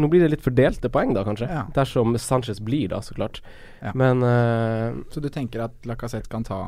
[0.00, 1.48] Nå blir det litt fordelte poeng, da, kanskje.
[1.50, 1.64] Ja.
[1.74, 3.40] Dersom Sanchez blir, da, så klart.
[3.82, 3.90] Ja.
[3.98, 6.60] Men uh, Så du tenker at Lacassette kan ta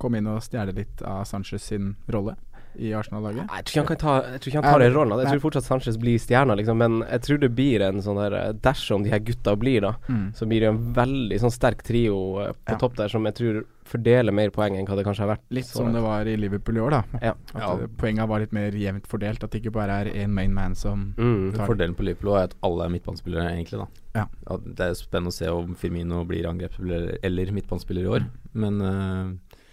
[0.00, 2.36] komme inn og stjele litt av Sanchez sin rolle
[2.78, 3.46] i Arsenal-laget?
[3.50, 5.18] jeg tror ikke han kan ta Jeg tror ikke han tar den rollen.
[5.24, 6.76] Jeg tror fortsatt Sanchez blir stjerna, liksom.
[6.78, 9.94] Men jeg tror det blir en sånn der eh, Dersom de her gutta blir, da,
[10.08, 10.32] Mm.
[10.34, 12.78] så blir det en veldig sånn sterk trio eh, på Ja.
[12.78, 15.40] topp der som jeg tror fordeler mer poeng enn hva det kanskje har vært.
[15.50, 17.02] Litt som det var i Liverpool i år, da.
[17.20, 17.32] Ja.
[17.54, 17.72] At Ja.
[17.82, 19.42] eh, poenga var litt mer jevnt fordelt.
[19.42, 21.52] At det ikke bare er én main man som Mm.
[21.56, 23.78] tar Fordelen på Liverpool er at alle er midtbanespillere, egentlig.
[23.80, 24.26] da Ja.
[24.58, 29.32] Det er spennende å se om Firmino blir angrepsspiller eller midtbanespiller i år, men uh,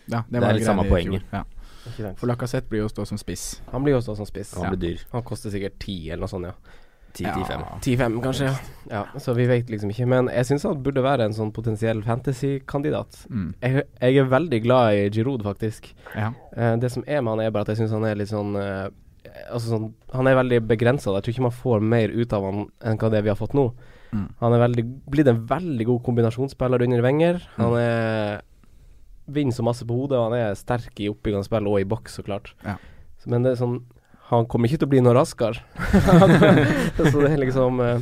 [0.09, 1.21] Ja, Det er litt samme poenget.
[1.33, 1.43] Ja.
[2.19, 3.61] For Lacassette blir jo å stå som spiss.
[3.71, 4.55] Han blir jo stå som spiss.
[4.57, 5.07] han blir dyr.
[5.13, 6.83] Han koster sikkert ti eller noe sånt, ja.
[7.17, 7.63] 10-10-5.
[7.81, 8.55] 10-5 kanskje, ja.
[8.91, 9.19] ja.
[9.19, 10.05] Så vi vet liksom ikke.
[10.09, 13.23] Men jeg syns han burde være en sånn potensiell fantasy-kandidat.
[13.31, 13.49] Mm.
[13.63, 15.89] Jeg, jeg er veldig glad i Giroud, faktisk.
[16.13, 16.31] Ja.
[16.53, 18.57] Eh, det som er med han, er bare at jeg syns han er litt sånn
[18.61, 18.87] eh,
[19.51, 21.11] Altså sånn Han er veldig begrensa.
[21.17, 23.57] Jeg tror ikke man får mer ut av han enn hva det vi har fått
[23.57, 23.67] nå.
[24.15, 24.27] Mm.
[24.39, 27.41] Han er veldig, blitt en veldig god kombinasjonsspiller under Wenger.
[27.57, 28.39] Han er
[29.27, 32.17] vinner så masse på hodet, og han er sterk i oppbyggende spill og i boks,
[32.19, 32.53] så klart.
[32.65, 32.77] Ja.
[33.27, 33.79] Men det er sånn
[34.29, 35.59] Han kommer ikke til å bli noe raskere.
[36.97, 37.99] så det er liksom eh,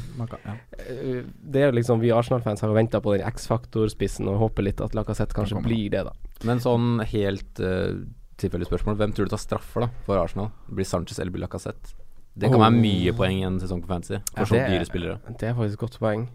[0.86, 4.94] eh, Det er liksom Vi Arsenal-fans har venta på den X-faktor-spissen og håper litt at
[4.98, 6.14] Lacassette kanskje blir det, da.
[6.46, 7.94] Men sånn helt uh,
[8.42, 8.98] tilfeldig spørsmål.
[9.00, 10.50] Hvem tror du tar straffer da for Arsenal?
[10.70, 11.94] Blir Sanchez eller blir Lacassette?
[12.36, 12.66] Det kan Oh.
[12.66, 15.20] være mye poeng i en sesong på fantasy for Ja, så dyre spillere.
[15.40, 16.26] Det er faktisk et godt poeng.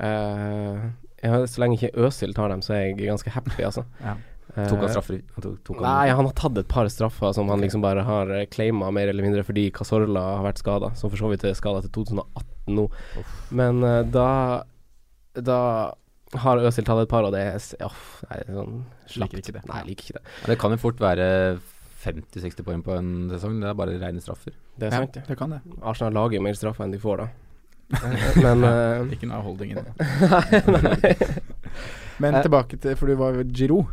[0.00, 0.88] Eh,
[1.26, 3.84] ja, så lenge ikke Øsil tar dem, så er jeg ganske happy, altså.
[4.06, 4.14] Ja.
[4.56, 5.18] Eh, Tok han straffer?
[5.34, 8.04] Han tok, tok han- Nei, han har tatt et par straffer som han liksom bare
[8.06, 11.44] har uh, claima mer eller mindre fordi Casorla har vært skada, som for så vidt
[11.44, 12.86] er skada til 2018 nå.
[13.58, 14.28] Men uh, da
[15.36, 15.58] Da
[16.40, 18.78] har Øsil tatt et par, og det er s- nei, sånn
[19.12, 19.34] slapt.
[19.34, 19.64] Liker ikke det.
[19.68, 20.24] Nei, liker ikke det.
[20.40, 21.26] Ja, Det kan jo fort være
[22.06, 23.60] 50-60 poeng på en sesong.
[23.60, 24.54] Det er bare rene straffer.
[24.78, 25.26] Det er sant, det.
[25.28, 25.60] det kan det.
[25.82, 27.28] Arsenal lager jo mer straffer enn de får, da.
[27.92, 29.92] Eh, Men uh, Ikke noe holding i det.
[30.66, 31.14] Nei, nei.
[32.18, 32.42] Men Eh.
[32.42, 33.84] tilbake til For du var Giro.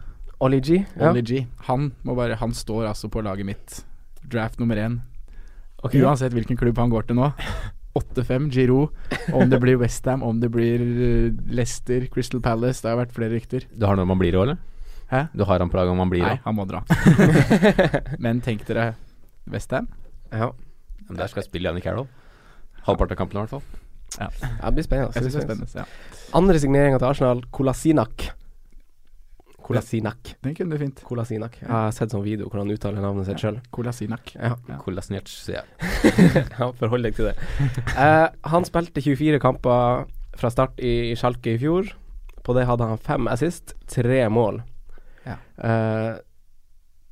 [0.43, 0.79] Oli G.
[0.99, 1.11] Ja.
[1.13, 1.43] G.
[1.69, 3.83] Han, bare, han står altså på laget mitt.
[4.27, 4.97] Draft nummer én.
[5.83, 6.01] Okay.
[6.01, 7.29] Uansett hvilken klubb han går til nå.
[7.95, 8.89] 8-5 Giro.
[9.35, 10.81] Om det blir Westham, om det blir
[11.53, 12.81] Leicester, Crystal Palace.
[12.81, 13.67] Det har vært flere rykter.
[13.77, 14.57] Du har noe man blir òg, eller?
[15.11, 15.27] Hæ?
[15.37, 16.43] Du har han på laget om man blir Nei, òg?
[16.47, 16.81] han må dra.
[18.23, 18.93] Men tenk dere
[19.51, 19.87] Westham.
[20.33, 20.49] Ja.
[21.07, 22.07] Men der skal jeg spille Janni Carroll.
[22.87, 23.63] Halvparten av kampen i hvert fall.
[24.19, 25.11] Ja, det blir spennende.
[25.13, 25.83] Jeg Det synes det blir spennende.
[25.83, 26.23] Ja.
[26.37, 28.29] Andre signeringa til Arsenal, Kolasinak.
[29.63, 30.33] Kolasinak.
[30.43, 30.99] Den kunne du fint.
[31.07, 31.55] Kolasinak.
[31.61, 33.61] Jeg har sett sånn video hvor han uttaler navnet sitt sjøl.
[33.73, 34.33] Kolasinak.
[34.35, 34.57] Ja.
[34.81, 36.03] Kolasinac, sier jeg.
[36.57, 37.35] ja, forhold deg til det.
[37.95, 40.03] Uh, han spilte 24 kamper
[40.35, 41.93] fra start i Schalke i fjor.
[42.43, 44.59] På det hadde han fem assist, tre mål.
[45.23, 45.37] Ja.
[45.63, 46.17] Eh,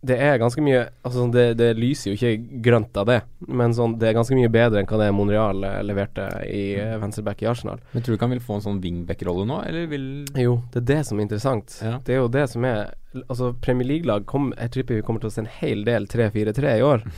[0.02, 3.76] det er ganske mye Altså sånn, det, det lyser jo ikke grønt av det, men
[3.78, 7.44] sånn, det er ganske mye bedre enn hva det Monreal eh, leverte i uh, venstreback
[7.44, 7.82] i Arsenal.
[7.92, 10.08] Men tror du ikke han vil få en sånn wingback-rolle nå, eller vil
[10.42, 11.78] Jo, det er det som er interessant.
[11.86, 12.00] Ja.
[12.06, 14.24] Det er jo det som er Altså, Premier League-lag
[14.56, 17.06] Jeg tipper vi kommer til å se en hel del 3-4-3 i år.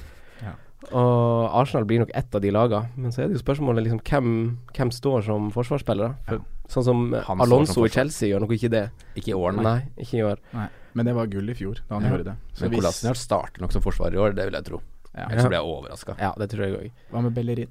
[0.43, 0.57] Ja.
[0.99, 2.89] Og Arsenal blir nok ett av de lagene.
[2.99, 4.33] Men så er det jo spørsmålet liksom hvem,
[4.75, 6.17] hvem står som forsvarsspillere.
[6.27, 6.41] For,
[6.73, 7.91] Sånn som Alonso som i.
[7.93, 8.83] Chelsea gjør nok ikke det.
[9.19, 9.63] Ikke i år, nei.
[9.63, 10.41] Nei, ikke i år.
[10.57, 10.67] Nei.
[10.93, 12.09] Men det var gull i fjor, da han Ja.
[12.11, 12.35] gjorde det.
[12.53, 14.81] Så Men hvis- Kolasnjac starter nok som forsvarer i år, det vil jeg tro.
[15.15, 15.27] ja.
[15.29, 16.15] Ellers blir jeg overraska.
[16.19, 16.91] Ja, det tror jeg òg.
[17.11, 17.67] Hva med Bellerin?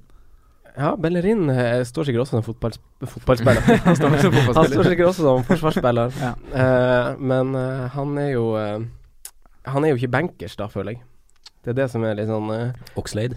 [0.77, 2.73] Ja, Bellerin eh, står sikkert også som fotball,
[3.05, 3.61] fotballspiller.
[3.85, 6.13] Han står som Han står sikkert også som forsvarsspiller.
[6.23, 6.33] Ja.
[7.13, 8.81] uh, men uh, han er jo uh,
[9.67, 11.03] Han er jo ikke bankers, da, føler jeg.
[11.63, 13.37] Det er det som er litt sånn uh, Oxlade.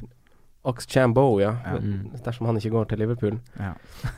[0.65, 1.51] Oxchambo, ja.
[1.65, 1.77] Ja.
[1.77, 2.09] Mm.
[2.23, 3.39] Dersom han ikke går til Liverpool.
[3.59, 3.73] Ja.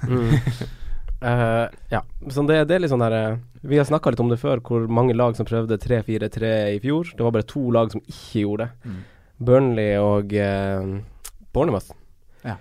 [0.08, 0.38] Mm.
[1.22, 4.30] Eh, ja, så det, det er litt sånn der eh, Vi har snakka litt om
[4.30, 7.10] det før, hvor mange lag som prøvde 3-4-3 i fjor.
[7.18, 8.92] Det var bare to lag som ikke gjorde det.
[8.92, 9.00] Mm.
[9.48, 10.98] Burnley og uh,
[11.54, 11.90] Bournemouth
[12.46, 12.56] Ja.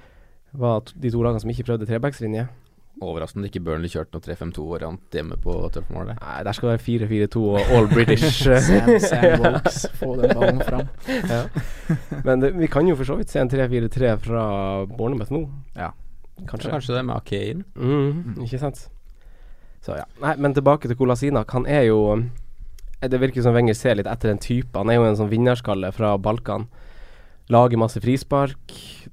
[0.53, 2.47] var de to lagene som ikke prøvde trebackslinje.
[3.05, 6.15] Overraskende ikke Burnley kjørte noe 3-5-2-variant hjemme på Turf Moor.
[6.17, 8.41] Nei, der skal det være 4-4-2 og all British.
[8.45, 10.89] Sam, Sam Wokes, få den ballen fram.
[11.29, 11.43] ja.
[12.25, 14.47] Men det, vi kan jo for så vidt se en 3-4-3 fra
[14.97, 15.43] Bournemouth nå.
[15.77, 15.91] Ja.
[16.45, 16.71] Kanskje.
[16.71, 17.65] Kanskje det med Akein.
[17.77, 18.89] Mm, Ikke sant.
[19.81, 20.05] Så ja.
[20.21, 21.51] Nei, men tilbake til Kolasinak.
[21.57, 22.01] Han er jo
[23.01, 24.75] eh, Det virker som Wenger ser litt etter en type.
[24.77, 26.67] Han er jo en sånn vinnerskalle fra Balkan.
[27.49, 28.73] Lager masse frispark,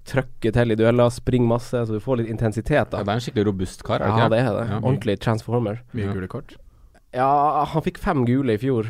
[0.10, 2.90] trøkker til i dueller, springer masse, så du får litt intensitet.
[2.90, 4.30] Det er en skikkelig robust kar, er det Ja, ikke?
[4.34, 4.64] det er det.
[4.72, 4.80] Ja.
[4.82, 5.84] Ordentlig transformer.
[5.94, 6.56] Mye gule kort.
[7.14, 7.28] Ja,
[7.70, 8.90] han fikk fem gule i fjor,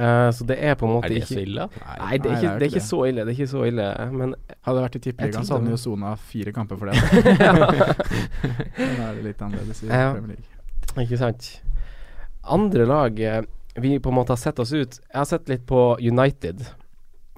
[0.00, 1.66] Eh, så det er på en måte Er det ikke så ille?
[2.00, 3.24] Nei, det er ikke, det er ikke så ille.
[3.26, 4.34] Det er ikke så ille, men
[4.64, 6.96] Hadde det vært i Tippeligaen, så hadde han jo sona fire kamper for det.
[8.78, 10.12] Men da er det litt annerledes i Ja.
[10.14, 11.04] Premier League.
[11.04, 11.48] Ikke sant.
[12.56, 13.42] Andre lag eh,
[13.80, 16.64] vi på en måte har sett oss ut Jeg har sett litt på United.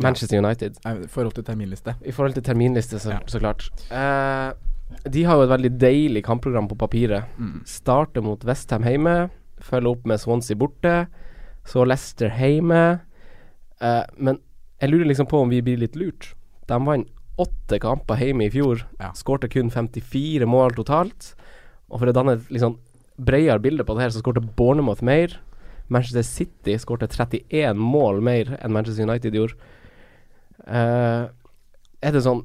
[0.02, 0.78] Manchester United.
[0.86, 1.94] Nei, I forhold til terminliste.
[2.02, 3.18] I forhold til terminliste, så, Ja.
[3.26, 3.66] så klart.
[3.92, 4.54] Uh,
[5.08, 7.28] de har jo et veldig deilig kampprogram på papiret.
[7.38, 7.60] Mm.
[7.68, 9.30] Starter mot Westham hjemme,
[9.62, 10.94] følger opp med Swansea borte,
[11.68, 12.82] så Leicester hjemme.
[13.82, 14.40] Uh, men
[14.82, 16.32] jeg lurer liksom på om vi blir litt lurt.
[16.70, 18.84] De vant åtte kamper hjemme i fjor.
[19.00, 19.12] Ja.
[19.16, 21.32] Skårte kun 54 mål totalt.
[21.88, 22.78] Og for å danne et liksom
[23.22, 25.38] bredere bilde på det her, så skårte Bournemouth mer.
[25.92, 29.56] Manchester City skårte 31 mål mer enn Manchester United gjorde.
[30.62, 31.28] Uh,
[32.02, 32.44] er det sånn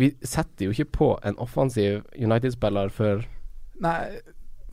[0.00, 3.26] Vi setter jo ikke på en offensiv United-spiller før,
[3.80, 4.20] Nei,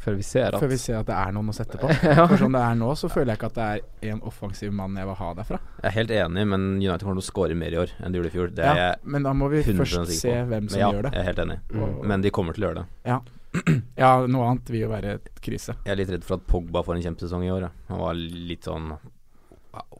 [0.02, 1.90] før vi ser at før vi ser at det er noen å sette på.
[2.08, 2.28] Ja.
[2.30, 3.68] For som det er nå, så føler jeg ikke at det
[4.08, 5.60] er en offensiv mann jeg vil ha derfra.
[5.82, 8.22] Jeg er helt enig, men United kommer til å skåre mer i år enn de
[8.22, 8.54] gjorde i fjor.
[8.58, 11.14] Det er Ja, jeg men da må vi først se hvem som ja, gjør det.
[11.18, 11.60] Jeg er helt enig.
[11.74, 11.98] Mm.
[12.14, 12.88] Men de kommer til å gjøre det.
[13.12, 13.20] Ja,
[14.04, 15.78] ja, noe annet vil jo være et krise.
[15.86, 17.68] Jeg er litt redd for at Pogba får en kjempesesong i år.
[17.68, 17.72] ja.
[17.92, 18.92] Han var litt sånn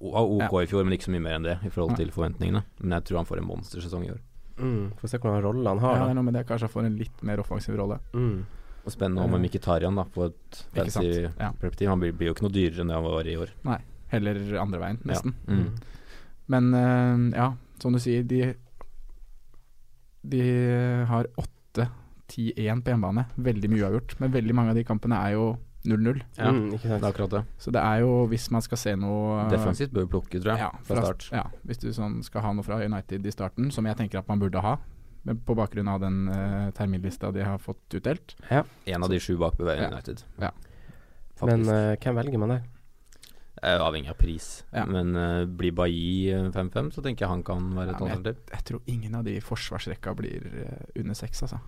[0.02, 2.64] OK i fjor, men ikke så mye mer enn det i forhold til forventningene.
[2.82, 4.20] Men jeg tror han får en monstersesong i år.
[4.58, 6.46] mm, Får se hvordan rolle han Ja, det er noe med det.
[6.50, 8.00] Kanskje han får en litt mer offensiv rolle.
[8.14, 8.40] Mm.
[8.94, 11.52] Spennende om med Mkhitarian da, på et fancy ja.
[11.60, 11.90] perspektiv.
[11.92, 13.52] Han blir, blir jo ikke noe dyrere enn det han var i år.
[13.68, 13.78] Nei,
[14.14, 15.12] heller andre veien, Ja.
[15.12, 15.34] nesten.
[15.48, 15.70] Mm.
[16.48, 17.48] Men uh, ja,
[17.84, 18.54] som du sier, de
[20.28, 20.42] De
[21.08, 23.26] har 8-10-1 på hjemmebane.
[23.40, 24.18] Veldig mye uavgjort.
[24.20, 25.46] Men veldig mange av de kampene er jo
[25.88, 26.18] 0-0.
[26.38, 27.00] Ja, Mm, ikke sant.
[27.02, 27.44] det er akkurat det.
[27.64, 30.60] Så det er jo, hvis man skal se noe Defensivt bør vi plukke, tror jeg,
[30.66, 31.30] ja, fra start.
[31.32, 34.28] Ja, hvis du sånn skal ha noe fra United i starten, som jeg tenker at
[34.28, 34.78] man burde ha,
[35.36, 38.36] på bakgrunn av den uh, terminlista de har fått utdelt.
[38.86, 39.92] En av de sju bak Ja.
[39.92, 40.24] United.
[40.40, 40.52] Ja.
[41.42, 42.66] Men uh, hvem velger man der?
[43.64, 44.66] Eh, avhengig av pris.
[44.72, 44.86] Ja.
[44.86, 48.42] Men uh, blir Bailly eh, 5-5, så tenker jeg han kan være et Ja, alternativ.
[48.54, 50.46] Jeg tror ingen av de i forsvarsrekka blir
[50.96, 51.60] under seks, altså.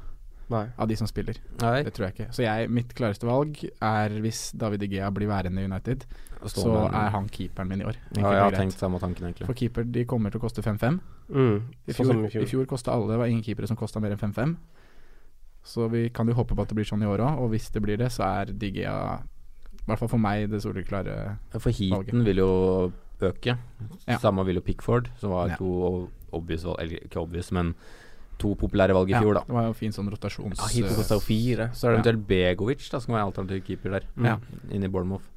[0.50, 0.64] Nei.
[0.82, 1.38] Av de som spiller.
[1.62, 2.28] Nei, Det tror jeg ikke.
[2.34, 6.06] Så jeg, mitt klareste valg er hvis David Igea blir værende i United,
[6.50, 7.96] så med er han keeperen min i år.
[8.18, 9.46] Ja, jeg har tenkt samme tanken, egentlig.
[9.46, 11.00] For keeper de kommer til å koste 5-5.
[11.30, 11.62] Mm.
[11.88, 12.48] I Sånn fjor, i i fjor.
[12.50, 14.56] fjor kosta alle, det var ingen keepere som kosta mer enn 5-5.
[15.70, 17.70] Så vi kan jo håpe på at det blir sånn i år òg, og hvis
[17.76, 21.98] det blir det, så er Digea i hvert fall for meg det soleklare For heaten
[21.98, 22.26] valget.
[22.26, 23.58] vil jo øke.
[24.08, 24.18] Ja.
[24.18, 25.56] Samme vil jo Pickford, som var Ja.
[25.58, 27.76] to obvious valg, eller ikke obvious, men
[28.40, 29.44] to populære valg i Ja, fjor, da.
[29.48, 30.58] det var jo fin sånn rotasjons...
[30.58, 31.70] Ja, Heaton kosta jo fire.
[31.76, 34.38] Så er det eventuelt Begovic da, som kan være alternativ keeper der, Ja.
[34.72, 35.28] inne i Bournemouth.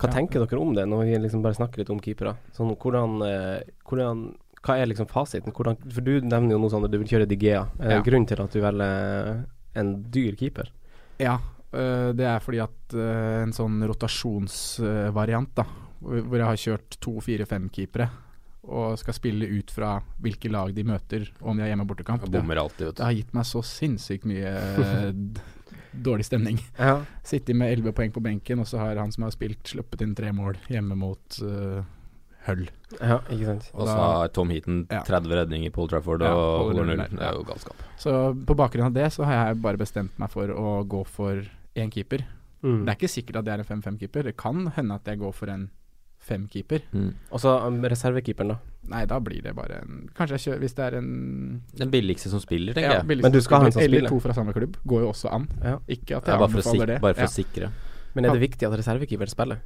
[0.00, 0.14] Hva Ja.
[0.16, 2.36] tenker dere om det, når vi liksom bare snakker litt om keepere?
[2.56, 5.54] Sånn, hvordan, eh, hvordan Hva er liksom fasiten?
[5.56, 7.62] Hvordan, for du nevner jo noe sånn at du vil kjøre Digea.
[7.80, 8.02] Er det Ja.
[8.02, 10.68] grunnen til at du velger en dyr keeper?
[11.18, 11.38] Ja,
[11.72, 15.64] øh, det er fordi at øh, en sånn rotasjonsvariant, da,
[16.02, 18.10] hvor jeg har kjørt to, fire, fem keepere,
[18.68, 21.92] og skal spille ut fra hvilke lag de møter, og om de har hjemme- og
[21.94, 25.14] bortekamp, det, alltid, vet det har gitt meg så sinnssykt mye øh,
[25.92, 26.60] dårlig stemning.
[26.78, 26.98] Ja.
[27.24, 30.14] Sittet med elleve poeng på benken, og så har han som har spilt, sluppet inn
[30.18, 31.80] tre mål hjemme mot uh,
[32.46, 32.66] Hull.
[32.96, 33.66] ja, ikke sant.
[33.74, 35.02] Og så har Tom Heaton Ja.
[35.04, 37.02] 30 redninger i Paul Trafford Ja, og holder holder null.
[37.10, 37.32] Det er ja.
[37.36, 37.82] jo galskap.
[38.00, 38.14] Så
[38.48, 41.42] på bakgrunn av det så har jeg bare bestemt meg for å gå for
[41.76, 42.24] én keeper.
[42.64, 42.84] Mm.
[42.84, 44.30] Det er ikke sikkert at det er en 5-5-keeper.
[44.30, 45.68] Det kan hende at jeg går for en
[46.30, 46.86] femkeeper.
[46.94, 47.10] Mm.
[47.30, 48.58] Og så um, reservekeeperen, da.
[48.90, 51.10] Nei, da blir det bare en Kanskje jeg kjører hvis det er en
[51.78, 53.20] Den billigste som spiller, tenker jeg.
[53.22, 54.78] Men du skal ha en som Eller to fra samme klubb.
[54.88, 55.46] Går jo også an.
[55.62, 55.76] Ja.
[55.86, 57.00] Ikke at Ja, jeg bare for anbefaler det.
[57.04, 57.70] bare for å sikre.
[58.16, 59.60] Men er det viktig at reservekeeper spiller?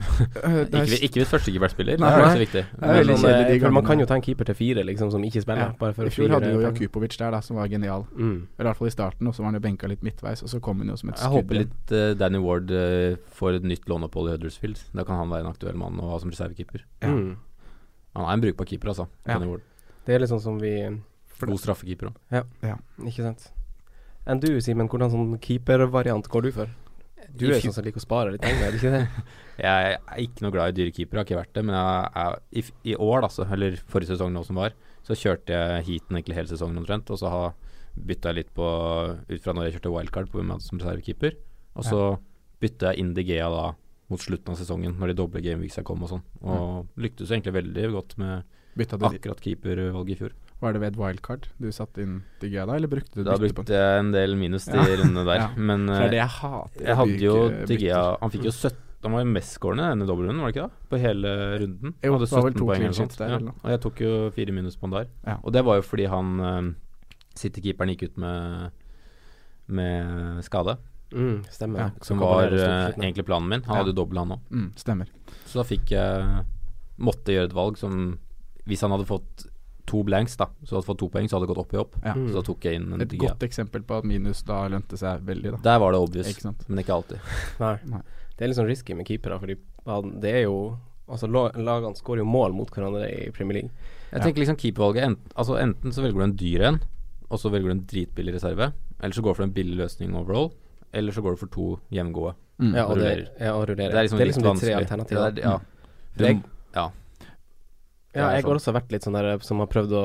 [0.00, 2.62] Det er- Ikke, ikke hvis førstekeeper spiller, det er ikke så viktig.
[2.80, 5.22] Det veldig kjedelig de eh, man kan jo ta en keeper til fire, liksom, som
[5.24, 5.62] ikke spiller.
[5.70, 5.72] Ja.
[5.80, 6.60] Bare for I fjor hadde jo.
[6.64, 8.06] Jakubovic der, da, som var genial.
[8.16, 8.46] Mm.
[8.58, 10.48] Eller i hvert fall i starten, og så var han jo benka litt midtveis, og
[10.48, 11.26] så kom han jo som et skudd.
[11.26, 14.82] Jeg håper litt uh, Danny Ward uh, får et nytt låneopphold i Huddersfield.
[14.94, 16.84] Da kan han være en aktuell mann å ha som reservekeeper.
[17.02, 17.08] Ja.
[17.14, 17.36] Mm.
[18.16, 19.06] Han er en brukbar keeper, altså.
[19.26, 19.38] Ja.
[19.38, 19.62] Danny Ward.
[20.06, 20.74] Det er litt sånn som vi
[21.40, 22.44] God straffekeeper òg.
[23.06, 23.50] Ikke sant.
[24.28, 26.72] Enn du, Simen, hvordan sånn keepervariant går du for?
[27.36, 29.24] Du er sånn som liker å spare litt penger, er det ikke det?
[29.60, 31.64] Jeg er ikke noe glad i dyre keepere, har ikke vært det.
[31.68, 32.40] Men jeg, jeg,
[32.84, 34.72] i, i år, altså, eller forrige sesong nå som var,
[35.06, 37.10] så kjørte jeg heaten egentlig hele sesongen omtrent.
[37.12, 37.54] Og så har
[37.96, 38.66] bytta jeg litt på
[39.28, 41.38] ut fra når jeg kjørte wildcard på hvem jeg hadde som reservekeeper.
[41.76, 42.02] Og så
[42.60, 43.70] bytta jeg inn De da
[44.10, 46.24] mot slutten av sesongen, når de doble gameweeksa kom og sånn.
[46.42, 48.42] Og lyktes egentlig veldig godt med
[48.80, 50.32] akkurat keepervalget i fjor.
[50.60, 53.72] Var det ved et wildcard du satte inn Digea da, eller brukte du Da brukte
[53.72, 54.84] jeg en del minus de Ja.
[55.00, 55.38] rundene der.
[55.40, 55.48] Ja.
[55.56, 56.28] Men er eh, det jeg
[56.84, 58.18] jeg hadde jo bytte- De Gea bytter.
[58.20, 60.88] Han fikk jo 17 Han var jo mestskårende denne dobbeltrunden, var det ikke da?
[60.90, 61.30] På hele
[61.62, 61.94] runden.
[62.04, 63.16] Jo, hadde det var vel 17 to poeng eller sånt.
[63.16, 63.54] der, Ja.
[63.64, 65.06] Og jeg tok jo fire minus på han der.
[65.26, 65.36] Ja.
[65.42, 66.72] Og det var jo fordi han uh,
[67.40, 68.70] City-keeperen gikk ut med
[69.68, 70.76] Med skade,
[71.10, 71.78] Mm, stemmer.
[71.80, 73.02] Ja, som var det eh, nå.
[73.02, 73.62] egentlig planen min.
[73.66, 73.78] Han Ja.
[73.82, 74.40] hadde jo dobbel, han òg.
[74.52, 75.08] Mm, stemmer.
[75.46, 76.44] Så da fikk jeg
[77.00, 78.18] Måtte gjøre et valg som
[78.68, 79.46] Hvis han hadde fått
[79.86, 81.78] to blanks, da, så hadde han fått to poeng, så hadde det gått opp i
[81.78, 81.96] opp.
[82.04, 82.12] Ja.
[82.14, 85.24] Så da tok jeg inn en Et godt eksempel på at minus da lønte seg
[85.26, 85.56] veldig, da.
[85.64, 87.18] Der var det obvious, Ikke men ikke alltid.
[87.58, 87.78] Nei.
[87.90, 88.02] Nei.
[88.40, 89.58] Det er litt sånn risky med keepere, fordi
[90.24, 90.78] det er jo
[91.10, 93.70] Altså, lagene skårer jo mål mot hverandre i Premier League.
[94.12, 94.24] Jeg Ja.
[94.24, 96.78] tenker liksom keepervalget ent, altså Enten så velger du en dyr en,
[97.28, 98.72] og så velger du en dritbillig reserve.
[99.02, 100.52] Eller så går du for en billig løsning overall.
[100.94, 102.34] Eller så går du for to jevngode.
[102.60, 102.74] Mm.
[102.76, 103.90] Ja, og det, ja, og rullerer.
[103.90, 105.24] Det er liksom, litt de tre alternativene.
[105.42, 105.58] Ja,
[106.16, 106.40] det er- ja.
[106.76, 106.90] Ja.
[108.14, 108.56] Ja, er jeg har sånn.
[108.60, 110.04] også vært litt sånn der som har prøvd å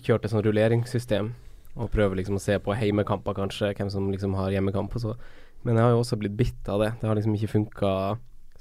[0.00, 1.32] kjøre et sånn rulleringssystem.
[1.76, 5.16] Og prøver liksom å se på heimekamper, kanskje, hvem som liksom har hjemmekamp og så.
[5.66, 6.92] Men jeg har jo også blitt bitt av det.
[7.00, 7.92] Det har liksom ikke funka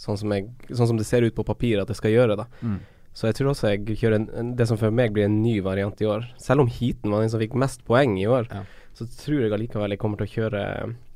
[0.01, 2.47] sånn, sånn som det ser ut på papiret at det skal gjøre, da.
[2.65, 2.79] Mm.
[3.15, 5.59] Så jeg tror også jeg kjører en, en, det som for meg blir en ny
[5.63, 6.25] variant i år.
[6.41, 8.65] Selv om heaten var den som fikk mest poeng i år, Ja.
[8.97, 10.63] så tror jeg allikevel jeg kommer til å kjøre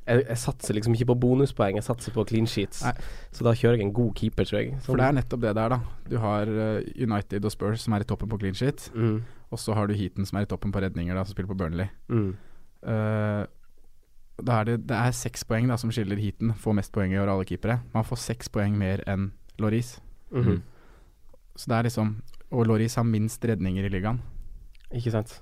[0.10, 2.80] jeg, jeg satser liksom ikke på bonuspoeng, jeg satser på clean sheets.
[2.86, 2.94] Nei.
[3.36, 4.80] Så da kjører jeg en god keeper, tror jeg.
[4.82, 5.78] For det er nettopp det der, da.
[6.10, 8.88] Du har eh, United og Spurs som er i toppen på clean sheet.
[8.96, 9.20] mm,
[9.54, 11.60] Og så har du Heaton som er i toppen på redninger, da, som spiller på
[11.60, 11.90] Burnley.
[12.10, 12.30] mm.
[12.90, 13.46] Eh,
[14.46, 16.54] da er det, det er seks poeng da som skiller heaten.
[16.54, 17.80] Får mest poeng i år, alle keepere.
[17.94, 20.00] Man får seks poeng mer enn Loris.
[20.32, 20.62] mhm.
[21.60, 22.22] Så det er liksom
[22.52, 24.22] Og Loris har minst redninger i ligaen.
[24.96, 25.42] Ikke sant.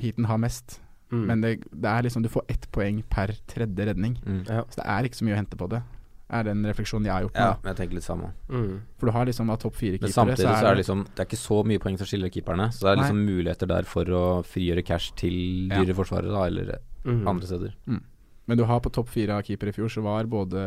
[0.00, 0.80] Heaten har mest.
[1.12, 1.26] Mm.
[1.26, 4.16] Men det, det er liksom du får ett poeng per tredje redning.
[4.26, 4.44] Mm.
[4.48, 4.64] Ja.
[4.70, 5.82] Så det er ikke så mye å hente på det.
[6.30, 7.46] Er den refleksjonen jeg har gjort nå.
[7.46, 8.32] Ja, jeg tenker litt samme.
[8.48, 8.80] Mm.
[8.98, 11.40] For du har liksom av topp fire-keepere, samtidig så er det liksom Det er ikke
[11.42, 12.68] så mye poeng som skiller keeperne.
[12.72, 15.82] Så det er liksom muligheter der for å frigjøre cash til Ja.
[15.82, 17.26] dyre forsvarere, da, eller Mm.
[17.28, 17.74] andre steder.
[18.50, 20.64] Men du har på topp fire av keepere i fjor, så var både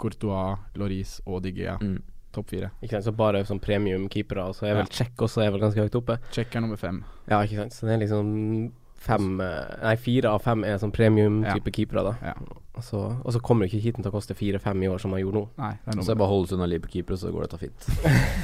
[0.00, 2.00] Courtois, Loris og Digea Mm.
[2.34, 2.70] topp fire.
[2.82, 5.78] Ikke sant, så bare sånn premium-keepere, og så er vel Check også er vel ganske
[5.84, 6.16] høyt oppe.
[6.34, 7.04] Check er nummer fem.
[7.30, 7.72] Ja, ikke sant.
[7.76, 8.72] Så det er liksom
[9.04, 12.14] fem eh, Nei, fire av fem er sånn premium-type keepere, da.
[12.32, 12.34] Ja.
[12.74, 15.20] Og så, og så kommer ikke heaten til å koste fire-fem i år, som han
[15.22, 15.44] gjorde nå.
[15.62, 17.86] Nei, det er Så jeg bare holdes unna Liverpool-keepere, så går dette fint.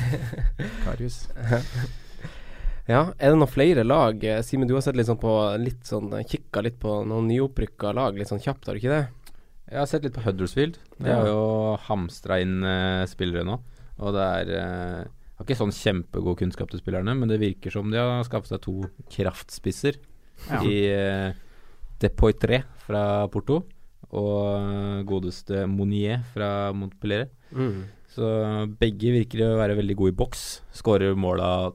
[0.85, 1.25] Karius.
[2.89, 4.23] Ja, er det noen flere lag?
[4.25, 7.93] Eh, Simen, du har sett litt sånn på Litt sånn Kikka litt på noen nyopprykka
[7.97, 9.05] lag, litt sånn kjapt, har du ikke det?
[9.71, 10.81] Jeg har sett litt på Huddersfield.
[10.99, 13.61] De har jo hamstra inn eh, spillere nå.
[14.01, 15.03] Og det er eh,
[15.39, 18.65] Har ikke sånn kjempegod kunnskap til spillerne, men det virker som de har skaffet seg
[18.67, 18.75] to
[19.15, 20.01] kraftspisser
[20.49, 20.63] Ja.
[20.65, 21.37] i uh,
[22.01, 23.61] Depoitre fra Porto
[24.11, 27.29] og eh, godeste Monier fra Montpellier.
[27.55, 27.85] Mm.
[28.11, 28.27] Så
[28.81, 30.45] begge virker å være veldig gode i boks.
[30.75, 31.71] Skårer måla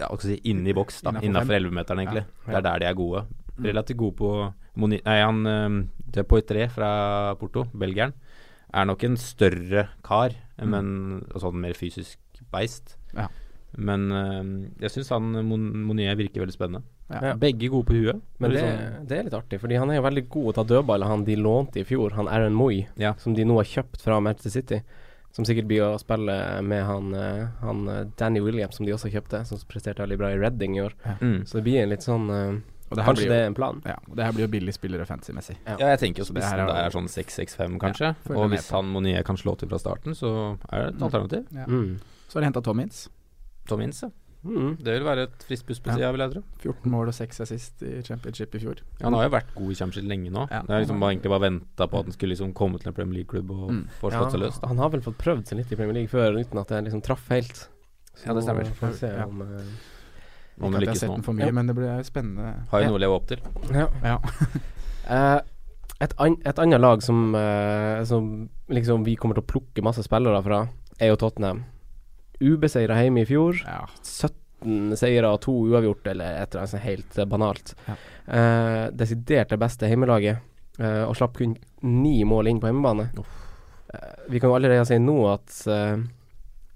[0.00, 1.12] ja, hva skal si, inne i boks, da.
[1.20, 1.62] Innafor fem.
[1.68, 2.24] 11-meteren, egentlig.
[2.46, 2.50] Ja.
[2.50, 3.24] Det er der de er gode.
[3.60, 4.30] Relativt gode på
[4.80, 5.80] Moni Nei, han um,
[6.30, 8.14] Poitré fra Porto, belgieren,
[8.72, 10.32] er nok en større kar,
[10.62, 12.18] men og sånn mer fysisk
[12.54, 12.96] beist.
[13.14, 13.26] Ja.
[13.78, 16.82] Men um, jeg syns han Mon Monier virker veldig spennende.
[17.10, 17.34] Ja.
[17.38, 18.20] Begge gode på huet.
[18.38, 20.64] Men det, sånn- det er litt artig, fordi han er jo veldig god å ta
[20.72, 23.14] dødballer, han de lånte i fjor, han Aaron Moy, Ja.
[23.18, 24.80] som de nå har kjøpt fra Manchester City.
[25.32, 26.34] Som sikkert blir å spille
[26.66, 30.30] med han, eh, han eh, Danny Williams, som de også kjøpte, som presterte veldig bra
[30.34, 30.94] i Redding i år.
[31.20, 31.44] Mm.
[31.46, 32.60] Så det blir en litt sånn eh,
[32.90, 33.76] det Kanskje jo, det er en plan?
[33.86, 35.54] Ja, og det her blir jo billig spillere fantasy-messig.
[35.62, 35.76] Ja.
[35.78, 38.08] Ja, jeg tenker jo Så det spissen er der er sånn 6-6-5, kanskje.
[38.18, 40.32] ja, og hvis han Monier kan slå til fra starten, så
[40.72, 41.04] er det et Mm.
[41.06, 41.46] alternativ.
[41.54, 41.66] Ja.
[41.70, 42.00] mm.
[42.26, 43.08] Så har de henta Tom Ince.
[43.70, 44.10] Tom Ince, ja.
[44.42, 44.76] Mm.
[44.80, 46.10] Det vil være et friskt pust på Ja.
[46.12, 46.42] vil jeg tro.
[46.62, 48.76] 14 mål og 6 assist i championship i fjor.
[49.02, 50.46] Han har jo vært god i Championship lenge nå.
[50.50, 50.62] Ja.
[50.62, 52.94] Det er liksom bare, egentlig bare venta på at han skulle liksom komme til en
[52.94, 53.84] Premier League-klubb og Mm.
[54.00, 54.60] få slått seg løs.
[54.60, 54.68] Da.
[54.68, 57.02] Han har vel fått prøvd seg litt i Premier League før, uten at det liksom
[57.02, 57.68] traff helt.
[58.16, 58.64] Så Ja, det stemmer.
[58.64, 59.24] Får vi se Ja.
[59.26, 61.24] om eh, Om det at jeg har lykkes nå.
[61.24, 61.52] for mye, Ja.
[61.52, 62.68] men det blir spennende.
[62.70, 62.88] Har jo Ja.
[62.90, 63.38] noe å leve opp til.
[63.72, 63.88] Ja.
[64.02, 64.18] Ja.
[65.10, 65.40] Eh,
[66.00, 70.02] et, an, et annet lag som, uh, som liksom vi kommer til å plukke masse
[70.06, 70.68] spillere fra,
[71.00, 71.64] er jo Tottenham.
[72.40, 73.60] Ubeseira hjemme i fjor.
[73.66, 73.86] ja.
[74.02, 77.74] 17 seire og to uavgjort, eller et eller annet helt banalt.
[77.88, 77.94] Ja.
[78.28, 80.38] Eh, desidert det beste hjemmelaget,
[80.78, 83.06] eh, og slapp kun ni mål inn på hjemmebane.
[83.94, 85.96] Eh, vi kan jo allerede si nå at eh,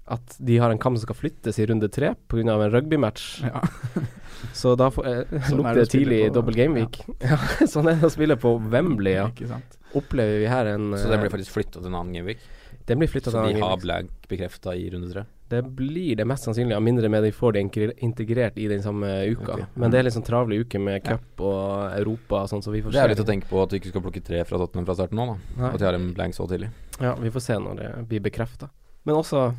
[0.07, 2.41] at de har en kamp som skal flyttes i runde tre pga.
[2.41, 3.43] en rugbymatch.
[3.43, 3.61] ja.
[4.53, 6.99] Så da får, eh, Sånn er lukter det tidlig på- game gameweek.
[7.21, 7.37] Ja.
[7.65, 9.27] sånn er det å spille på Wembley, ja.
[9.29, 9.77] Ikke sant.
[9.95, 12.37] Opplever vi her en Så den blir eh, faktisk flytta til en annen gameweek.
[12.85, 13.81] Den blir flytta Så til de en har gameweek.
[13.85, 15.23] blank bekrefta i runde tre.
[15.49, 17.61] Det blir det mest sannsynlig, av mindre med de får det
[18.01, 19.67] integrert i den samme uka.
[19.75, 22.81] Men det er litt sånn travle uke med cup og Europa og sånn, så vi
[22.81, 23.13] får Det er se.
[23.13, 25.27] litt å tenke på at du ikke skal plukke tre fra Tottenham fra starten nå,
[25.59, 25.69] da.
[25.69, 26.71] At de har en blank så tidlig.
[26.99, 28.69] Ja, vi får se når det blir bekrefta.
[29.05, 29.53] Men også,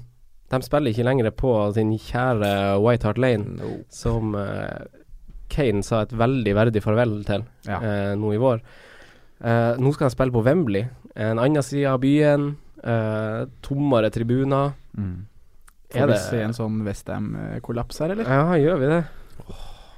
[0.51, 2.51] de spiller ikke lenger på sin kjære
[2.83, 3.71] White Hart Lane, No.
[3.89, 4.83] som uh,
[5.49, 7.79] Kane sa et veldig verdig farvel til Ja.
[7.79, 8.61] uh, nå i vår.
[9.39, 12.57] Uh, nå skal han spille på Wembley, en annen side av byen.
[13.63, 14.73] tommere tribuner.
[14.97, 15.27] Mm.
[15.93, 18.29] Får vi se en sånn Westham-kollaps her, eller?
[18.29, 19.01] Ja, gjør vi det?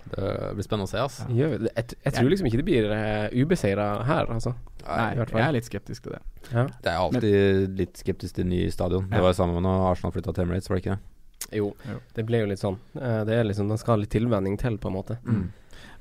[0.08, 1.26] Det blir spennende å se, altså.
[1.36, 1.50] Ja.
[1.52, 4.54] Jeg, jeg tror liksom ikke det blir uh, ubeseira her, altså.
[4.88, 5.42] Nei, hvert fall.
[5.42, 6.20] jeg er litt skeptisk til det.
[6.48, 6.64] Ja.
[6.80, 9.08] Det er alltid litt skeptisk til ny stadion.
[9.10, 11.58] Det var var sammen samme når Arsenal flytta til Emirates, var det ikke det?
[11.58, 11.98] Jo, Jo.
[12.16, 12.78] det ble jo litt sånn.
[12.96, 15.18] Eh, det er liksom, Den skal ha litt tilvenning til, på en måte.
[15.24, 15.44] Mm.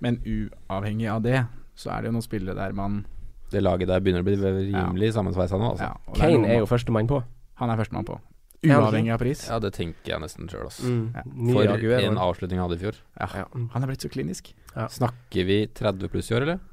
[0.04, 1.44] Men uavhengig av det,
[1.78, 3.04] så er det jo noen spillere der man
[3.52, 5.92] Det laget der begynner å bli rimelig sammensveisa nå, altså.
[5.92, 7.22] ja, Kane er er jo førstemann på.
[7.62, 8.18] Han er førstemann på.
[8.66, 9.44] Uavhengig av pris.
[9.50, 10.88] Ja, det tenker jeg nesten sjøl, altså.
[10.90, 11.52] Mm.
[11.54, 12.00] For Aguero.
[12.08, 12.98] en avslutning han hadde i fjor.
[13.20, 13.28] Ja.
[13.44, 13.46] Ja.
[13.76, 14.50] Han er blitt så klinisk.
[14.74, 16.64] Snakker vi 30 pluss i år, eller?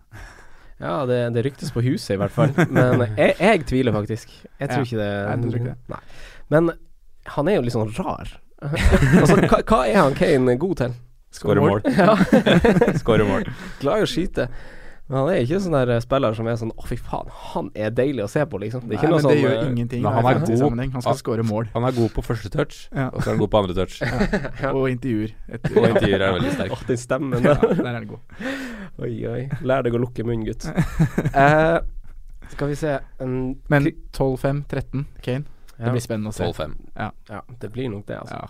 [0.81, 2.51] Ja, det, det ryktes på huset i hvert fall.
[2.73, 4.33] Men jeg, jeg tviler faktisk.
[4.59, 4.89] Jeg tror Ja.
[4.89, 5.11] ikke det.
[5.29, 5.77] Nei, tror ikke det?
[5.93, 6.01] Nei.
[6.55, 6.73] Men
[7.37, 8.33] han er jo litt sånn rar.
[9.21, 10.97] altså, hva, hva er han Kane god til?
[11.35, 11.83] Skåre mål.
[13.03, 13.47] Skåre mål.
[13.81, 14.49] Glad i å skyte.
[15.09, 17.91] Men han er ikke sånn der spiller som er sånn Å, fy faen, han er
[17.93, 18.87] deilig å se på, liksom.
[18.89, 20.39] Det er ikke Nei, noe men sånn det gjør eh, ingenting men han er god.
[20.41, 20.93] fantasy-sammenheng.
[20.95, 21.69] Han skal skåre mål.
[21.75, 23.11] Han er god på første touch, Ja.
[23.13, 23.99] og så er han god på andre touch.
[24.73, 25.35] Og intervjuer.
[25.53, 26.73] etter- Og intervjuer er veldig sterk.
[26.73, 27.85] Åh, den stemmen Ja, der.
[27.85, 28.19] er det god.
[29.05, 29.43] oi, oi.
[29.63, 30.65] Lær deg å lukke munnen, gutt.
[31.35, 31.79] Eh,
[32.55, 35.45] skal vi se en, Men 12-5-13, Kane.
[35.79, 35.85] ja.
[35.85, 36.45] Det blir spennende å se.
[36.49, 36.75] 12-5.
[36.97, 38.49] ja, det blir nok det, altså.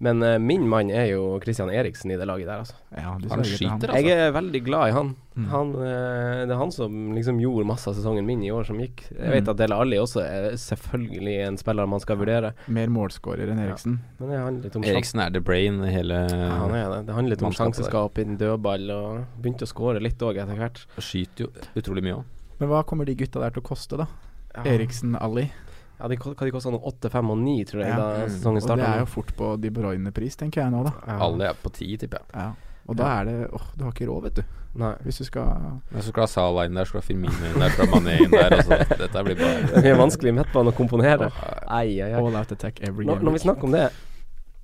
[0.00, 0.04] Ja.
[0.06, 2.74] Men uh, min mann er jo Christian Eriksen i det laget der, altså.
[2.94, 3.80] Ja, de Han skyter, han.
[3.82, 3.96] altså.
[4.06, 5.08] Jeg er veldig glad i han.
[5.38, 5.44] Mm.
[5.50, 8.78] han uh, det er han som liksom gjorde masse av sesongen min i år som
[8.78, 9.02] gikk.
[9.10, 9.32] Jeg Mm.
[9.34, 13.58] vet at Del Alli også er selvfølgelig en spiller man skal vurdere, Mer målskårer enn
[13.58, 13.98] Eriksen.
[14.20, 17.06] men det handler litt om Eriksen er the brain i hele Ja, han er det.
[17.06, 20.84] Det handler litt om sjanseskap innen dødball, og begynte å skåre litt òg etter hvert.
[20.96, 22.24] Og Skyter jo utrolig mye òg.
[22.60, 24.06] Men hva kommer de gutta der til å koste, da?
[24.54, 24.62] Ja.
[24.74, 25.50] Eriksen, Ali.
[25.98, 27.96] Ja, de, de kosta noe 8, 5 og 9, tror jeg, Ja.
[27.96, 28.30] da Mm.
[28.30, 30.92] sesongen Og det er jo fort på De Bruyne-pris, tenker jeg nå, da.
[31.06, 31.18] ja.
[31.26, 32.26] Alle er på 10, tipper jeg.
[32.34, 32.52] Ja.
[32.88, 34.42] Og da er det åh, du har ikke råd, vet du.
[34.78, 34.94] Nei.
[35.04, 35.44] Hvis du skal
[35.92, 37.86] Hvis du skal ha Sala inn der, skal du ha Firmino inn der, så skal
[37.86, 38.50] du ha Mané inn der.
[38.56, 41.28] Altså, dette blir bare Det er mye vanskelig med midtbanen å komponere.
[41.66, 42.20] Ai, ai, ai.
[42.20, 43.20] all out attack every game.
[43.24, 43.90] når vi snakker om det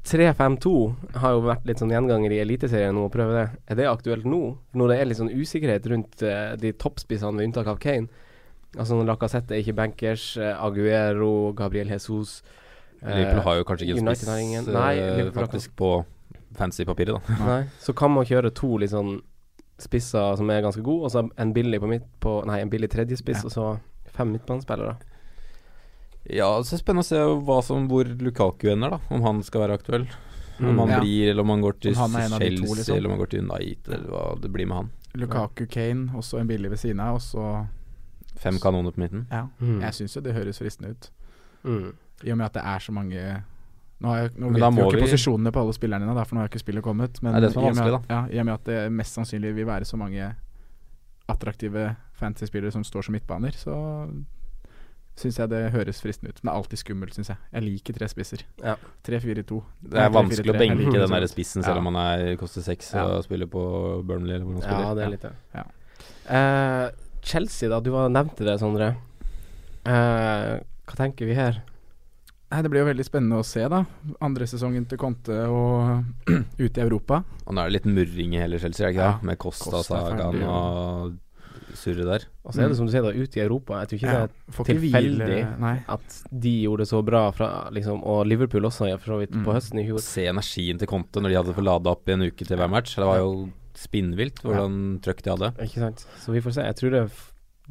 [0.04, 0.72] 3-5-2
[1.16, 3.44] har jo vært litt sånn gjenganger i Eliteserien nå, å prøve det.
[3.72, 4.40] Er det aktuelt nå?
[4.76, 8.08] Når det er litt sånn usikkerhet rundt eh, de toppspissene, med unntak av Kane.
[8.76, 12.42] Altså når Lacassette er ikke bankers, eh, Aguero, Gabriel Jesus
[13.02, 16.04] eh, Liverpool har jo kanskje ikke en spiss, Nei, eh, faktisk, på
[16.56, 17.38] fancy-papiret, da.
[17.46, 17.60] Nei.
[17.80, 19.20] Så kan man kjøre to litt sånn
[19.78, 22.90] spisser som er ganske gode, og så en billig på midt på Nei, en billig
[22.90, 23.46] tredjespiss, Ja.
[23.46, 23.80] og så
[24.14, 24.96] fem midtbanespillere.
[26.30, 28.98] Ja, så er det spennende å se hva som, hvor Lukaku ender, da.
[29.12, 30.06] Om han skal være aktuell.
[30.60, 30.78] Om Mm.
[30.78, 31.00] han Ja.
[31.00, 32.96] blir, eller om han går til Om han de to, liksom.
[32.96, 34.90] eller om han går til United, eller hva det blir med han.
[35.14, 37.66] Lukaku Kane, også en billig ved siden av, og så
[38.36, 39.26] Fem kanoner på midten.
[39.30, 39.46] Ja.
[39.60, 39.80] Mm.
[39.80, 41.10] Jeg syns jo det høres fristende ut.
[41.64, 41.92] Mm.
[42.24, 43.42] I og med at det er så mange
[44.00, 46.40] Nå, har jeg, nå vet vi jo ikke vi- posisjonene på alle spillerne derfor nå
[46.42, 47.22] har ikke spillet kommet.
[47.22, 48.54] Men Det er det som er i og med vanskelig, at, ja, I og med
[48.54, 50.34] at det mest sannsynlig vil være så mange
[51.28, 53.74] attraktive fantasy-spillere som står som midtbaner, så
[55.16, 56.40] syns jeg det høres fristende ut.
[56.42, 57.36] Men det er alltid skummelt, syns jeg.
[57.54, 58.42] Jeg liker tre spisser.
[58.64, 58.74] Ja.
[59.06, 59.60] 3-4-2.
[59.80, 63.04] Det er vanskelig å benke den der spissen selv om man er, koster seks Ja.
[63.06, 63.62] og spiller på
[64.04, 64.88] Burnley eller hvor man spiller.
[64.88, 65.32] Ja, det er litt det.
[65.54, 65.64] Ja.
[66.34, 66.90] Eh,
[67.24, 67.80] Chelsea, da.
[67.80, 68.92] Du nevnte det, Sondre.
[69.84, 70.58] Eh,
[70.88, 71.62] hva tenker vi her?
[72.52, 73.80] Nei, Det blir jo veldig spennende å se, da.
[74.22, 76.04] Andre sesongen til Conte og
[76.60, 77.22] ute i Europa.
[77.48, 79.18] Og nå er det litt murring i hele Chelsea, er det ikke Ja.
[79.26, 81.16] Med Costa, Costa Sagan og
[81.74, 82.26] surret der.
[82.46, 83.80] Og så er det som du sier, da, ute i Europa.
[83.82, 85.40] Jeg tror ikke Ja, det er tilfeldig.
[85.58, 89.18] hvile at de gjorde det så bra, fra, liksom, og Liverpool også, ja, for så
[89.24, 89.44] vidt, Mm.
[89.48, 89.98] på høsten i fjor.
[90.04, 92.70] Se energien til Conte når de hadde fått lada opp i en uke til hver
[92.70, 92.94] match.
[92.94, 95.54] Det var jo spinnvilt hvordan trøkk de hadde.
[95.66, 96.04] Ikke sant.
[96.22, 96.66] Så vi får se.
[96.68, 97.02] Jeg tror det,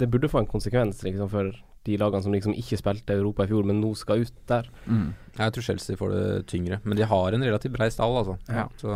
[0.02, 3.50] det burde få en konsekvens liksom, for de lagene som liksom ikke spilte Europa i
[3.52, 4.70] fjor, men nå skal ut der.
[4.88, 5.10] Mm.
[5.36, 8.38] Jeg tror Chelsea får det tyngre, men de har en relativt brei stall, altså.
[8.48, 8.70] Ja.
[8.80, 8.94] Så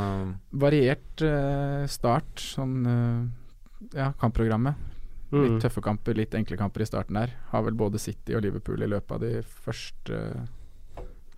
[0.63, 3.25] Variert uh, start, sånn uh,
[3.91, 4.79] ja, kampprogrammet.
[5.27, 5.41] Mm.
[5.43, 7.33] Litt tøffe kamper, litt enkle kamper i starten der.
[7.51, 10.21] Har vel både City og Liverpool i løpet av de første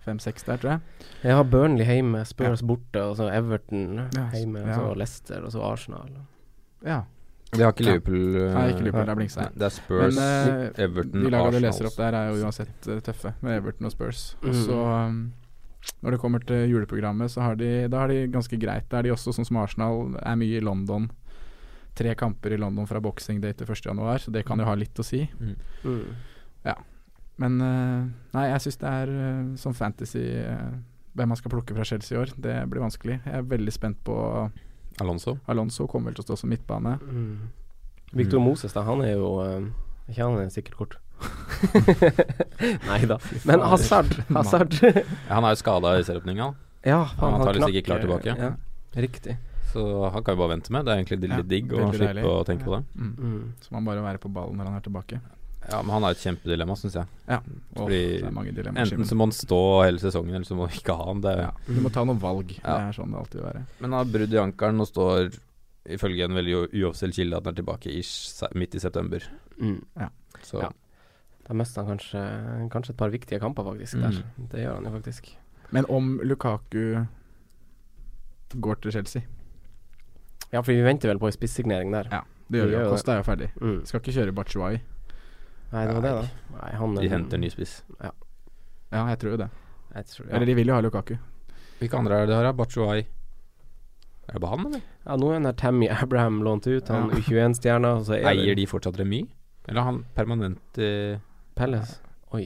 [0.04, 1.06] fem-seks der, tror jeg.
[1.22, 4.74] Jeg har Burnley hjemme, Spurs borte, og så Everton Ja, hjemme, og ja.
[4.80, 6.10] så Leicester, og så Arsenal.
[6.84, 7.02] Ja.
[7.50, 8.36] Det har ikke Liverpool.
[8.38, 9.48] eh, Nei, ikke Liverpool, det er blingsa.
[9.58, 12.88] Det er Spurs, Men uh, Everton, de lagene du leser opp der, er jo uansett
[12.88, 14.36] eh, tøffe, med Everton og Spurs.
[14.42, 14.60] Og Mm.
[14.68, 15.32] så um,
[16.04, 18.86] når det kommer til juleprogrammet, så har de, da har de ganske greit.
[18.92, 21.10] Da er de også sånn som Arsenal, er mye i London.
[21.98, 24.94] Tre kamper i London fra boxing day til 1.1, så det kan jo ha litt
[24.94, 25.24] å si.
[25.84, 26.04] Mm.
[27.40, 28.00] Men eh,
[28.36, 30.70] nei, jeg syns det er eh, som fantasy eh,
[31.16, 32.34] hvem man skal plukke fra Chelsea i år.
[32.36, 33.16] Det blir vanskelig.
[33.24, 34.16] Jeg er veldig spent på
[35.00, 35.38] Alonso.
[35.48, 35.86] Alonso.
[35.88, 36.98] Kommer vel til å stå som midtbane.
[37.00, 37.48] Mm.
[38.12, 38.44] Victor Mm.
[38.50, 39.30] Moses, da, han er jo
[40.10, 40.96] Ikke han er sikkert kort.
[42.90, 43.18] Nei da.
[43.46, 43.60] Men.
[43.70, 44.14] Hazard.
[44.34, 44.74] Hazard.
[44.82, 45.02] Ja,
[45.36, 46.50] han er jo skada i serieåpninga,
[46.88, 48.34] ja, Han tar knakk, ikke klar tilbake.
[48.40, 48.52] Ja,
[48.96, 49.36] riktig.
[49.72, 50.86] så han kan jo bare vente med.
[50.88, 52.82] Det er egentlig litt Ja, digg å slippe å tenke på det.
[52.96, 53.12] Mm.
[53.18, 53.44] Mm.
[53.62, 55.20] Så man bare være på ballen når han er tilbake.
[55.70, 57.06] Ja, Men han er et kjempedilemma, syns jeg.
[57.28, 57.38] Ja.
[57.76, 58.88] Oh, Fordi det er mange dilemmaer.
[58.90, 61.22] Enten så må han stå hele sesongen, eller så må han ikke ha han.
[61.24, 61.52] Det, ja.
[61.68, 62.50] Du må ta noen valg.
[62.58, 62.64] Ja.
[62.66, 63.62] Det er sånn det alltid vil være.
[63.78, 65.30] Men han har brudd i ankelen og står
[65.90, 69.24] ifølge en veldig uoffisiell kilde at han er tilbake ish, midt i september.
[69.60, 69.80] Mm.
[70.42, 70.70] Så Ja.
[71.50, 72.20] Da mister han kanskje,
[72.70, 73.98] kanskje et par viktige kamper, faktisk.
[73.98, 74.20] Der.
[74.22, 74.48] Mm.
[74.52, 75.32] Det gjør han jo faktisk.
[75.74, 77.06] Men om Lukaku
[78.54, 79.22] går til Chelsea
[80.52, 82.08] Ja, for vi venter vel på en spissignering der.
[82.10, 82.88] Ja, det gjør Vi vi.
[82.90, 83.50] Costa er jo ferdig.
[83.60, 83.84] Mm.
[83.86, 84.80] Skal ikke kjøre Bachuay.
[85.72, 86.56] Nei, det var det, da.
[86.58, 87.82] Nei, han de henter ny spiss.
[88.02, 88.10] Ja,
[89.12, 89.50] jeg tror jo det.
[89.94, 90.34] Jeg tror, ja.
[90.36, 91.14] Eller de vil jo ha Lukaku.
[91.80, 92.52] Hvilke andre er det her, da?
[92.58, 93.04] Bachuai?
[94.28, 94.82] Er det bare han, eller?
[95.06, 97.16] ja, nå er den der Tammy Abraham lånt ut, han Ja.
[97.18, 97.94] U21-stjerna.
[97.98, 99.22] og så er Eier de fortsatt Remy?
[99.68, 101.18] Eller har han permanent eh,
[101.58, 101.96] Pelles.
[102.34, 102.44] Oi.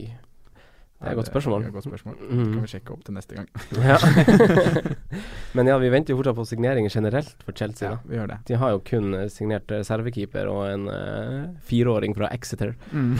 [0.95, 1.63] Det er et godt Det spørsmål.
[1.63, 2.15] er et godt spørsmål.
[2.23, 2.43] Mm.
[2.53, 3.47] Kan vi sjekke opp til neste gang.
[3.89, 3.97] Ja.
[5.55, 7.89] Men ja, vi venter jo fortsatt på signeringer generelt for Chelsea.
[7.89, 8.37] Ja, da vi gjør det.
[8.47, 12.75] De har jo kun eh, signert reservekeeper og en uh, fireåring fra Exeter.
[12.95, 13.17] Mm.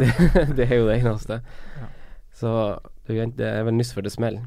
[0.00, 0.10] det,
[0.56, 1.40] det er jo det eneste.
[1.78, 1.88] Ja.
[2.34, 2.52] Så
[3.06, 4.44] det er det vel nyss før det smeller.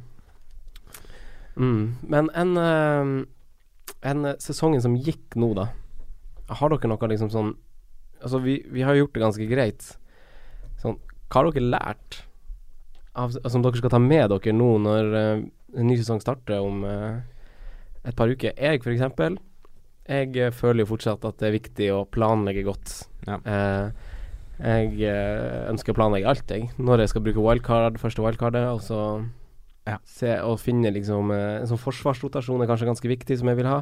[1.56, 1.96] Mm.
[2.10, 3.24] Men en, uh,
[4.12, 5.70] en eh, sesongen som gikk nå, da.
[6.52, 7.54] Har dere noe liksom sånn
[8.22, 9.86] Altså, vi, vi har gjort det ganske greit.
[10.78, 11.00] Sånn,
[11.32, 12.20] hva har dere lært
[13.14, 15.44] av, som dere skal ta med dere nå når uh,
[15.78, 17.20] en ny sesong starter om uh,
[18.08, 18.56] et par uker.
[18.56, 19.38] Jeg, eksempel,
[20.10, 22.96] jeg eh, føler jo fortsatt at det er viktig å planlegge godt.
[23.28, 23.38] Ja.
[23.46, 24.10] Uh,
[24.62, 25.10] jeg
[25.72, 26.68] ønsker å planlegge alt, jeg.
[26.78, 29.00] Når jeg skal bruke wildcard, første wildcardet, og så
[29.90, 29.96] Ja.
[30.06, 33.82] se og finne liksom En sånn forsvarsrotasjon er kanskje ganske viktig, som jeg vil ha.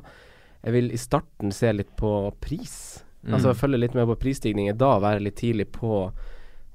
[0.63, 3.03] Jeg vil i starten se litt på pris.
[3.25, 3.33] Mm.
[3.33, 4.77] Altså følge litt med på prisstigninger.
[4.77, 6.13] Da være litt tidlig på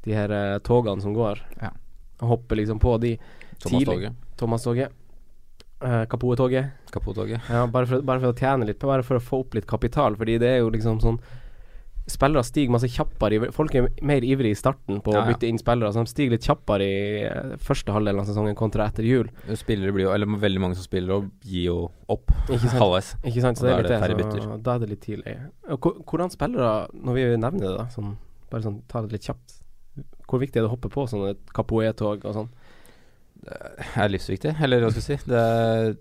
[0.04, 1.40] de her togene som går.
[1.62, 1.72] Ja.
[2.24, 3.14] Og hoppe liksom på de
[3.60, 3.94] Thomas tidlig.
[3.94, 4.20] Toget.
[4.40, 5.00] Thomas-toget.
[5.84, 6.70] Uh, Kapoe-toget.
[7.50, 10.16] Ja, bare for, bare for å tjene litt, bare for å få opp litt kapital.
[10.16, 11.18] Fordi det er jo liksom sånn
[12.04, 13.32] Spillere stiger masse kjappere.
[13.48, 16.10] i- Folk er mer ivrige i starten på Ja, å bytte inn spillere, så de
[16.12, 19.30] stiger litt kjappere i eh, første halvdel av sesongen kontra etter jul.
[19.56, 22.76] Spillere blir jo, eller veldig mange som spiller og gir jo opp Ikke sant?
[22.76, 23.14] halvveis.
[23.24, 24.42] Ikke sant, så det er er litt det det.
[24.44, 25.38] Så, da er det litt tidlig.
[25.80, 28.16] Hvordan spillere, når vi nevner det, da, sånn,
[28.50, 29.63] bare sånn ta det litt kjapt
[30.28, 32.48] Hvor viktig er det å hoppe på sånne Capoe-tog og sånn?
[33.44, 33.56] Det
[34.00, 35.28] er livsviktig, eller hva skal jeg si.
[35.30, 35.96] Det er,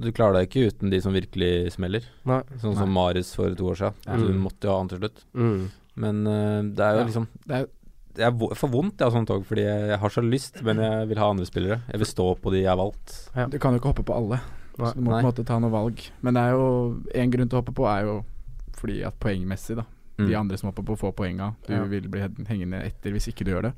[0.00, 2.04] du klarer deg ikke uten de som virkelig smeller.
[2.28, 2.42] Nei.
[2.60, 3.94] Sånn som Maris for to år siden.
[4.06, 4.16] Ja.
[4.20, 4.42] Du Mm.
[4.44, 5.24] måtte jo ha han til slutt.
[5.34, 5.70] Mm.
[5.96, 7.04] Men uh, det er jo Ja.
[7.08, 7.66] liksom Det er
[8.14, 10.76] det er for vondt jeg har sånne tog, fordi jeg, jeg har så lyst, men
[10.78, 11.80] jeg vil ha andre spillere.
[11.90, 13.28] Jeg vil stå på de jeg har valgt.
[13.50, 14.38] Du kan jo ikke hoppe på alle,
[14.78, 14.86] Nei.
[14.86, 15.98] så du må på en måte ta noe valg.
[16.22, 18.24] Men det er jo en grunn til å hoppe på, er jo
[18.78, 19.82] fordi at poengmessig, da.
[20.16, 20.40] De Mm.
[20.40, 21.54] andre som hopper på, får poenga.
[21.66, 21.84] Du Ja.
[21.84, 23.72] vil bli hengende etter hvis ikke du gjør det.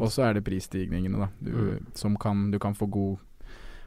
[0.00, 1.28] Og så er det prisstigningene, da.
[1.42, 1.86] Du, Mm.
[1.94, 3.18] som kan, du kan få god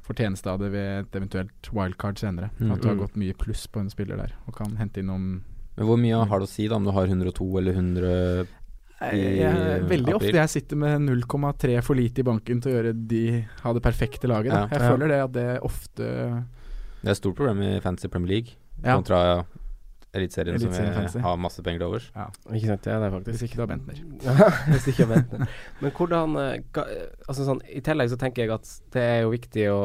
[0.03, 2.49] fortjeneste av det ved et eventuelt wildcard senere.
[2.59, 2.71] Mm.
[2.73, 3.01] At du har Mm.
[3.01, 5.41] gått mye pluss på en spiller der, og kan hente inn noen
[5.77, 8.47] Men hvor mye har det å si da om du har 102 eller 100
[9.01, 10.15] jeg, jeg, Veldig april.
[10.15, 13.83] ofte jeg sitter med 0,3 for lite i banken til å gjøre de ha det
[13.83, 14.51] perfekte laget.
[14.51, 14.67] Da.
[14.67, 14.89] Jeg Ja.
[14.95, 16.45] føler det at det ofte
[17.01, 19.45] Det er et stort problem i Fantasy Premier League kontra
[20.15, 22.05] Eliteserien, som vi har masse penger til overs.
[22.53, 23.31] Ikke sant, det er det faktisk.
[23.35, 24.03] Hvis ikke du har Bentner.
[24.71, 25.55] Hvis ikke har Bentner.
[25.81, 26.83] Men hvordan eh,
[27.27, 29.81] Altså sånn I tillegg så tenker jeg at det er jo viktig å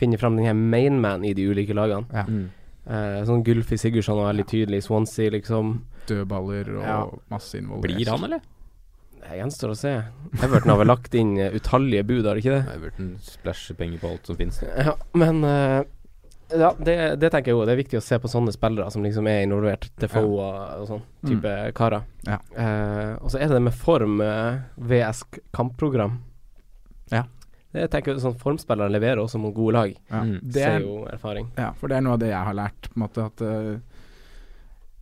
[0.00, 2.08] finne fram den her mainman i de ulike lagene.
[2.16, 2.24] Ja.
[2.24, 2.46] Mm.
[2.90, 4.80] Eh, sånn Gulfi Sigurdsson var veldig tydelig.
[4.86, 5.74] Swansea, liksom.
[6.08, 7.02] Dødballer og Ja.
[7.30, 7.92] masse involvert.
[7.92, 8.40] Blir han, eller?
[9.20, 9.92] Det gjenstår å se.
[10.42, 12.74] Everton har vel lagt inn eh, utallige bud, har de ikke det?
[12.78, 14.62] Everton splæsjer penger på alt som finnes.
[14.64, 15.82] Ja, men eh,
[16.50, 17.66] ja, det, det tenker jeg òg.
[17.68, 19.88] Det er viktig å se på sånne spillere som liksom er involvert.
[20.00, 22.06] Defoe og, og sånn type karer.
[22.26, 22.40] Ja.
[22.54, 25.24] Eh, og så er det det med form eh, VS
[25.56, 26.18] kampprogram.
[27.12, 27.24] Ja.
[27.70, 29.96] Det jeg tenker sånn Formspillere leverer også mot gode lag.
[30.10, 30.22] Ja.
[30.26, 30.36] Mm.
[30.42, 31.50] Det er er jo erfaring.
[31.58, 32.90] Ja, for det er noe av det jeg har lært.
[32.90, 33.74] På en måte At uh,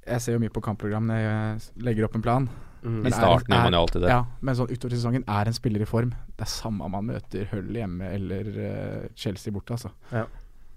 [0.09, 2.49] Jeg ser jo mye på kampprogram når jeg legger opp en plan.
[2.82, 3.01] Mm.
[3.09, 4.11] I starten gjør man jo alltid det.
[4.12, 6.12] Ja, men sånn utover sesongen er en spiller i form.
[6.36, 9.90] Det er samme om man møter Hull hjemme eller uh, Chelsea borte, altså.
[10.12, 10.26] Ja.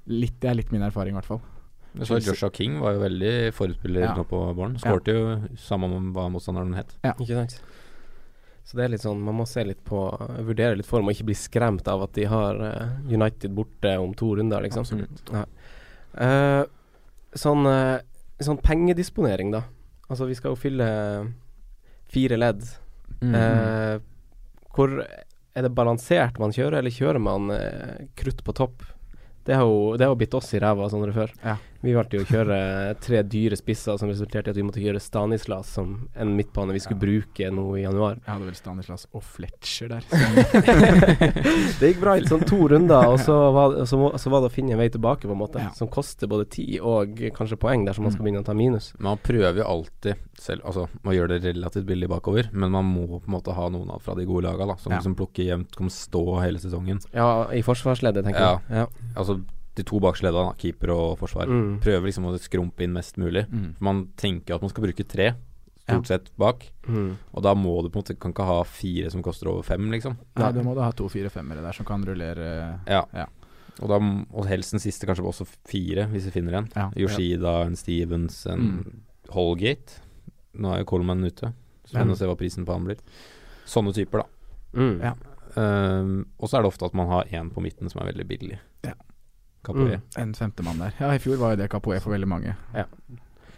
[0.09, 1.41] Litt, det er litt min erfaring, i hvert fall.
[1.91, 4.15] Jeg så Joshua King var jo veldig forutspiller Ja.
[4.15, 4.77] nå på våren.
[4.79, 6.95] Skårte jo samme om hva motstanderen het.
[7.03, 7.59] Ikke sant.
[8.63, 9.99] Så det er litt sånn Man må se litt på
[10.45, 14.13] Vurdere litt form og ikke bli skremt av at de har eh, United borte om
[14.13, 14.85] to runder, liksom.
[14.85, 15.33] Absolutt.
[15.33, 15.45] Ja.
[16.11, 16.63] Uh,
[17.33, 17.99] sånn, uh,
[18.39, 19.63] sånn pengedisponering, da.
[20.09, 20.87] Altså, vi skal jo fylle
[22.11, 22.63] fire ledd.
[23.21, 23.35] Mm.
[23.35, 23.99] Uh,
[24.75, 27.51] hvor er det balansert man kjører, eller kjører man
[28.15, 28.83] krutt på topp?
[29.47, 31.33] Det har jo, det bitt oss i ræva sånn før.
[31.43, 31.57] Ja.
[31.81, 32.57] Vi valgte jo å kjøre
[33.01, 36.81] tre dyre spisser som resulterte i at vi måtte kjøre Stanislas som en midtbane vi
[36.83, 38.19] skulle bruke nå i januar.
[38.21, 40.05] Jeg hadde vel Stanislas og Fletcher der.
[41.79, 44.53] det gikk bra i sånn to runder, og så var, så, så var det å
[44.53, 45.61] finne en vei tilbake, på en måte.
[45.63, 45.71] Ja.
[45.77, 48.91] Som koster både tid og kanskje poeng dersom man skal begynne å ta minus.
[49.01, 53.07] Man prøver jo alltid selv Altså, man gjør det relativt billig bakover, men man må
[53.21, 54.75] på en måte ha noen av fra de gode laga, da.
[54.81, 55.01] Som Ja.
[55.01, 57.01] som plukker jevnt, kommer stå hele sesongen.
[57.13, 58.53] Ja, i forsvarsleddet, tenker Ja.
[58.69, 58.83] jeg.
[58.83, 59.11] Ja.
[59.15, 59.39] Altså
[59.75, 61.47] de to bakerste ledda, keeper og forsvar.
[61.47, 61.79] Mm.
[61.83, 63.45] Prøver liksom å skrumpe inn mest mulig.
[63.51, 63.69] Mm.
[63.77, 65.29] For man tenker at man skal bruke tre,
[65.81, 66.65] stort sett bak.
[66.87, 67.13] Mm.
[67.33, 69.87] Og da må du på en måte Kan ikke ha fire som koster over fem,
[69.91, 70.17] liksom.
[70.39, 73.05] Nei, da må du ha to fire-femmere der som kan rullere Ja.
[73.15, 73.25] Ja.
[73.81, 76.67] Og, da, og helst den siste kanskje også fire, hvis vi finner en.
[76.75, 76.89] Ja.
[76.99, 79.01] Yoshida, en Stevens, en Mm.
[79.31, 80.01] Holgate.
[80.59, 81.53] Nå er jo Coleman ute.
[81.87, 82.99] Spennende å se hva prisen på han blir.
[83.65, 84.27] Sånne typer, da.
[84.75, 84.97] Mm.
[85.01, 85.13] Ja.
[85.55, 88.27] Um, og så er det ofte at man har én på midten som er veldig
[88.27, 88.59] billig.
[88.85, 88.93] Ja.
[89.63, 89.97] Capoe.
[89.97, 90.01] Mm.
[90.17, 90.93] En femtemann der.
[90.99, 92.55] Ja, i fjor var jo det Capoe for veldig mange.
[92.73, 92.85] Ja.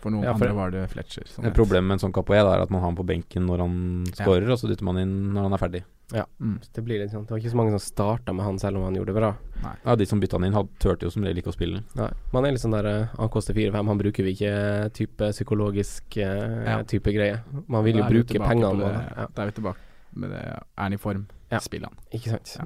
[0.04, 1.24] For noen Ja, for- andre var det Fletcher.
[1.32, 3.60] Sånn et problem med en sånn Capoe er at man har han på benken når
[3.60, 4.26] han Ja.
[4.28, 5.84] og så dytter man inn når han er ferdig.
[6.14, 6.60] Mm.
[6.74, 8.84] Det blir litt sånn Det var ikke så mange som starta med han selv om
[8.84, 9.36] han gjorde det bra.
[9.64, 9.76] Nei.
[9.86, 11.82] Ja, De som bytta han inn, hadde, turte jo som regel ikke å spille.
[11.96, 12.12] Nei.
[12.34, 16.18] Man er litt sånn der eh, Han koster 4-5, han bruker vi ikke type psykologisk
[16.18, 16.84] eh, Ja.
[16.84, 17.42] type greie.
[17.68, 19.78] Man vil jo bruke pengene det- Ja, Da er vi tilbake
[20.16, 20.44] med det.
[20.44, 21.26] Er han i form?
[21.50, 21.60] Ja.
[21.60, 21.96] Spill han.
[22.14, 22.58] ikke sant.
[22.60, 22.66] Ja.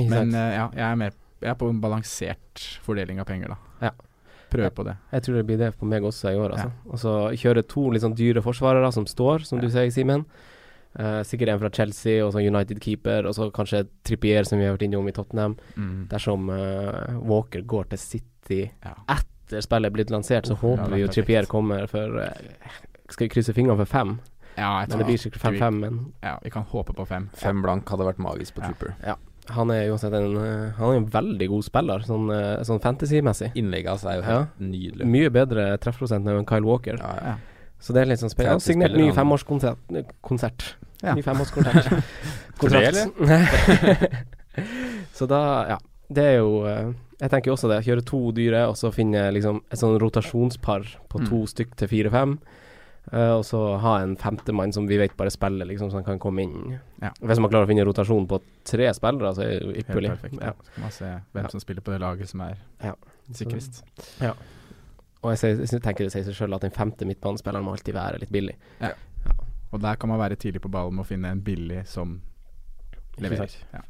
[0.00, 0.34] Ikke Men sant?
[0.34, 1.10] eh, ja, jeg er, mer,
[1.44, 3.88] jeg er på en balansert fordeling av penger, da.
[3.90, 3.92] Ja.
[4.54, 4.94] Prøv på det.
[5.10, 6.72] Jeg tror det blir det på meg også i år, altså.
[6.86, 10.26] Og så kjøre to litt sånn dyre forsvarere som står, som du sier, Simen.
[10.94, 14.76] Uh, sikkert en fra Chelsea, og så United-keeper, og så kanskje Trippier, som vi har
[14.76, 15.56] vært innom i Tottenham.
[15.74, 16.04] Mm.
[16.12, 18.94] Dersom uh, Walker går til City Ja.
[19.16, 21.10] etter spillet er blitt lansert, så oh, håper er vi jo.
[21.10, 22.78] Trippier kommer for uh,
[23.08, 24.14] Skal vi krysse fingrene for fem?
[24.54, 27.26] Ja, jeg Men tror det blir sikkert 5-5, men Ja, vi kan håpe på fem.
[27.34, 29.16] Fem blank hadde vært magisk på Ja.
[29.50, 33.50] Han er uansett en eh, Han er en veldig god spiller, sånn, eh, sånn fantasy-messig.
[33.54, 34.26] Innlegget hans er jo Ja.
[34.38, 35.04] helt nydelig.
[35.06, 36.96] Mye bedre treffprosent enn Kyle Walker.
[36.98, 37.20] Ja, ja.
[37.26, 37.34] Ja.
[37.80, 38.54] Så det er litt sånn spennende.
[38.54, 39.76] Han har signert ny femårskonsert.
[40.22, 40.76] Konsert.
[41.02, 41.14] Ja.
[41.14, 41.88] Ny femårskontrakt.
[42.58, 42.88] Tre,
[45.12, 45.40] så da,
[45.74, 45.78] ja.
[46.14, 46.90] Det er jo eh,
[47.20, 47.78] Jeg tenker jo også det.
[47.86, 51.28] Kjøre to dyre, og så finne liksom et sånn rotasjonspar på Mm.
[51.28, 52.38] to stykk til fire-fem.
[53.12, 56.18] Eh, og så ha en femtemann som vi vet bare spiller, liksom, så han kan
[56.18, 56.78] komme inn.
[57.02, 57.10] Ja.
[57.20, 60.10] Hvis man klarer å finne rotasjon på tre spillere, så er det jo Helt ypperlig.
[60.14, 60.38] perfekt.
[60.40, 60.46] Ja.
[60.46, 60.52] Ja.
[60.64, 61.48] Så kan man se hvem Ja.
[61.48, 62.94] som spiller på det laget som er Ja.
[63.32, 63.82] sikrest.
[65.22, 68.18] Og jeg, jeg tenker det sier seg sjøl at den femte midtbanespilleren må alltid være
[68.20, 68.56] litt billig.
[69.72, 72.20] Og der kan man være tidlig på ballen med å finne en billig som
[73.22, 73.50] leverer.
[73.72, 73.82] Ja.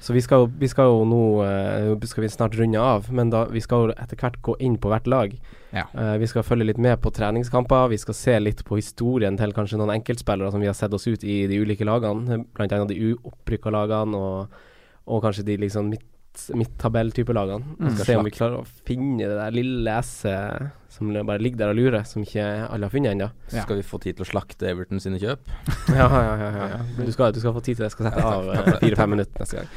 [0.00, 3.44] Så vi skal, vi skal jo nå uh, skal vi snart runde av, men da,
[3.50, 5.34] vi skal jo etter hvert gå inn på hvert lag.
[5.74, 5.84] Ja.
[5.94, 7.90] Uh, vi skal følge litt med på treningskamper.
[7.92, 11.08] Vi skal se litt på historien til kanskje noen enkeltspillere som vi har sett oss
[11.08, 12.42] ut i de ulike lagene.
[12.58, 14.62] Annet de uopprykka lagene, og,
[15.08, 16.06] og kanskje de liksom midt,
[16.54, 17.64] midttabelltype lagene.
[17.78, 17.94] Vi Mm.
[17.94, 21.68] skal se om vi klarer å finne det der lille S-et som bare ligger der
[21.70, 23.30] og lurer, som ikke alle har funnet ennå.
[23.52, 23.62] Ja.
[23.62, 25.38] skal vi få tid til å slakte Everton sine kjøp.
[25.94, 27.04] Ja, ja, ja, ja, ja.
[27.04, 27.90] Du, skal, du skal få tid til det.
[27.90, 29.68] Jeg skal sette av eh, fire-fem minutter neste gang.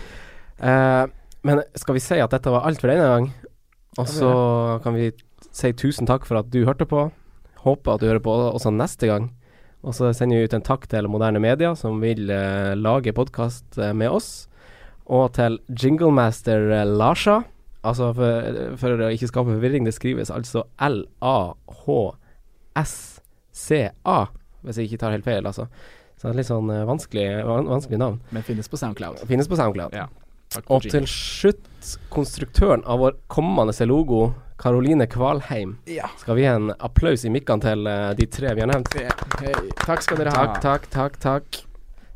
[0.61, 1.07] Uh,
[1.43, 3.29] men skal vi si at dette var alt for denne gang?
[3.97, 4.31] Og så
[4.83, 5.11] kan vi
[5.51, 7.11] si tusen takk for at du hørte på.
[7.65, 9.31] Håper at du hører på også neste gang.
[9.83, 13.77] Og så sender vi ut en takk til Moderne Media, som vil uh, lage podkast
[13.97, 14.47] med oss.
[15.11, 17.41] Og til Jinglemaster eh, Larsa.
[17.81, 21.09] Altså, for, for å ikke skape forvirring, det skrives altså L-A-H-S-C-A,
[24.61, 25.65] hvis jeg ikke tar helt feil, altså.
[26.13, 28.17] Så det er litt sånn eh, vanskelig, van vanskelig navn.
[28.29, 29.15] Men finnes på Soundcloud.
[29.29, 29.91] Finnes på SoundCloud.
[29.97, 30.05] Ja.
[30.67, 31.65] Og til slutt,
[32.13, 35.77] konstruktøren av vår kommende logo, Karoline Kvalheim.
[35.89, 36.11] Ja.
[36.21, 38.93] Skal vi gi en applaus i mikkene til eh, de tre vi har nevnt?
[39.41, 39.55] Hey.
[39.81, 40.45] Takk skal dere ha.
[40.53, 41.63] Takk, takk, takk, takk.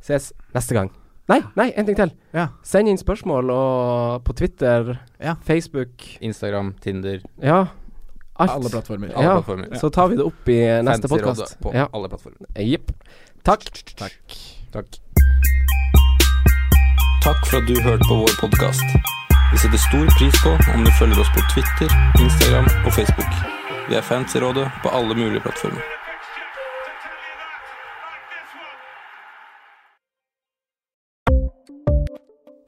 [0.06, 0.94] Ses neste gang.
[1.28, 2.12] Nei, nei, en ting til.
[2.34, 2.48] Ja.
[2.64, 5.34] Send inn spørsmål og på Twitter, Ja.
[5.42, 5.90] Facebook
[6.22, 7.66] Instagram, Tinder, Ja.
[8.38, 8.52] Alt.
[8.52, 9.14] Alle plattformer.
[9.16, 9.34] alle Ja.
[9.42, 9.76] plattformer.
[9.80, 11.62] Så tar vi det opp i neste Fantasyrådet podkast.
[11.62, 11.88] på Ja.
[11.94, 12.46] alle plattformer.
[12.58, 12.92] Jepp.
[13.44, 13.64] Takk.
[13.96, 14.38] Takk.
[14.74, 15.00] Takk.
[17.24, 18.84] Takk for at du hørte på vår podkast.
[19.52, 23.32] Vi setter stor pris på om du følger oss på Twitter, Instagram og Facebook.
[23.90, 25.82] Vi er fans i rådet på alle mulige plattformer.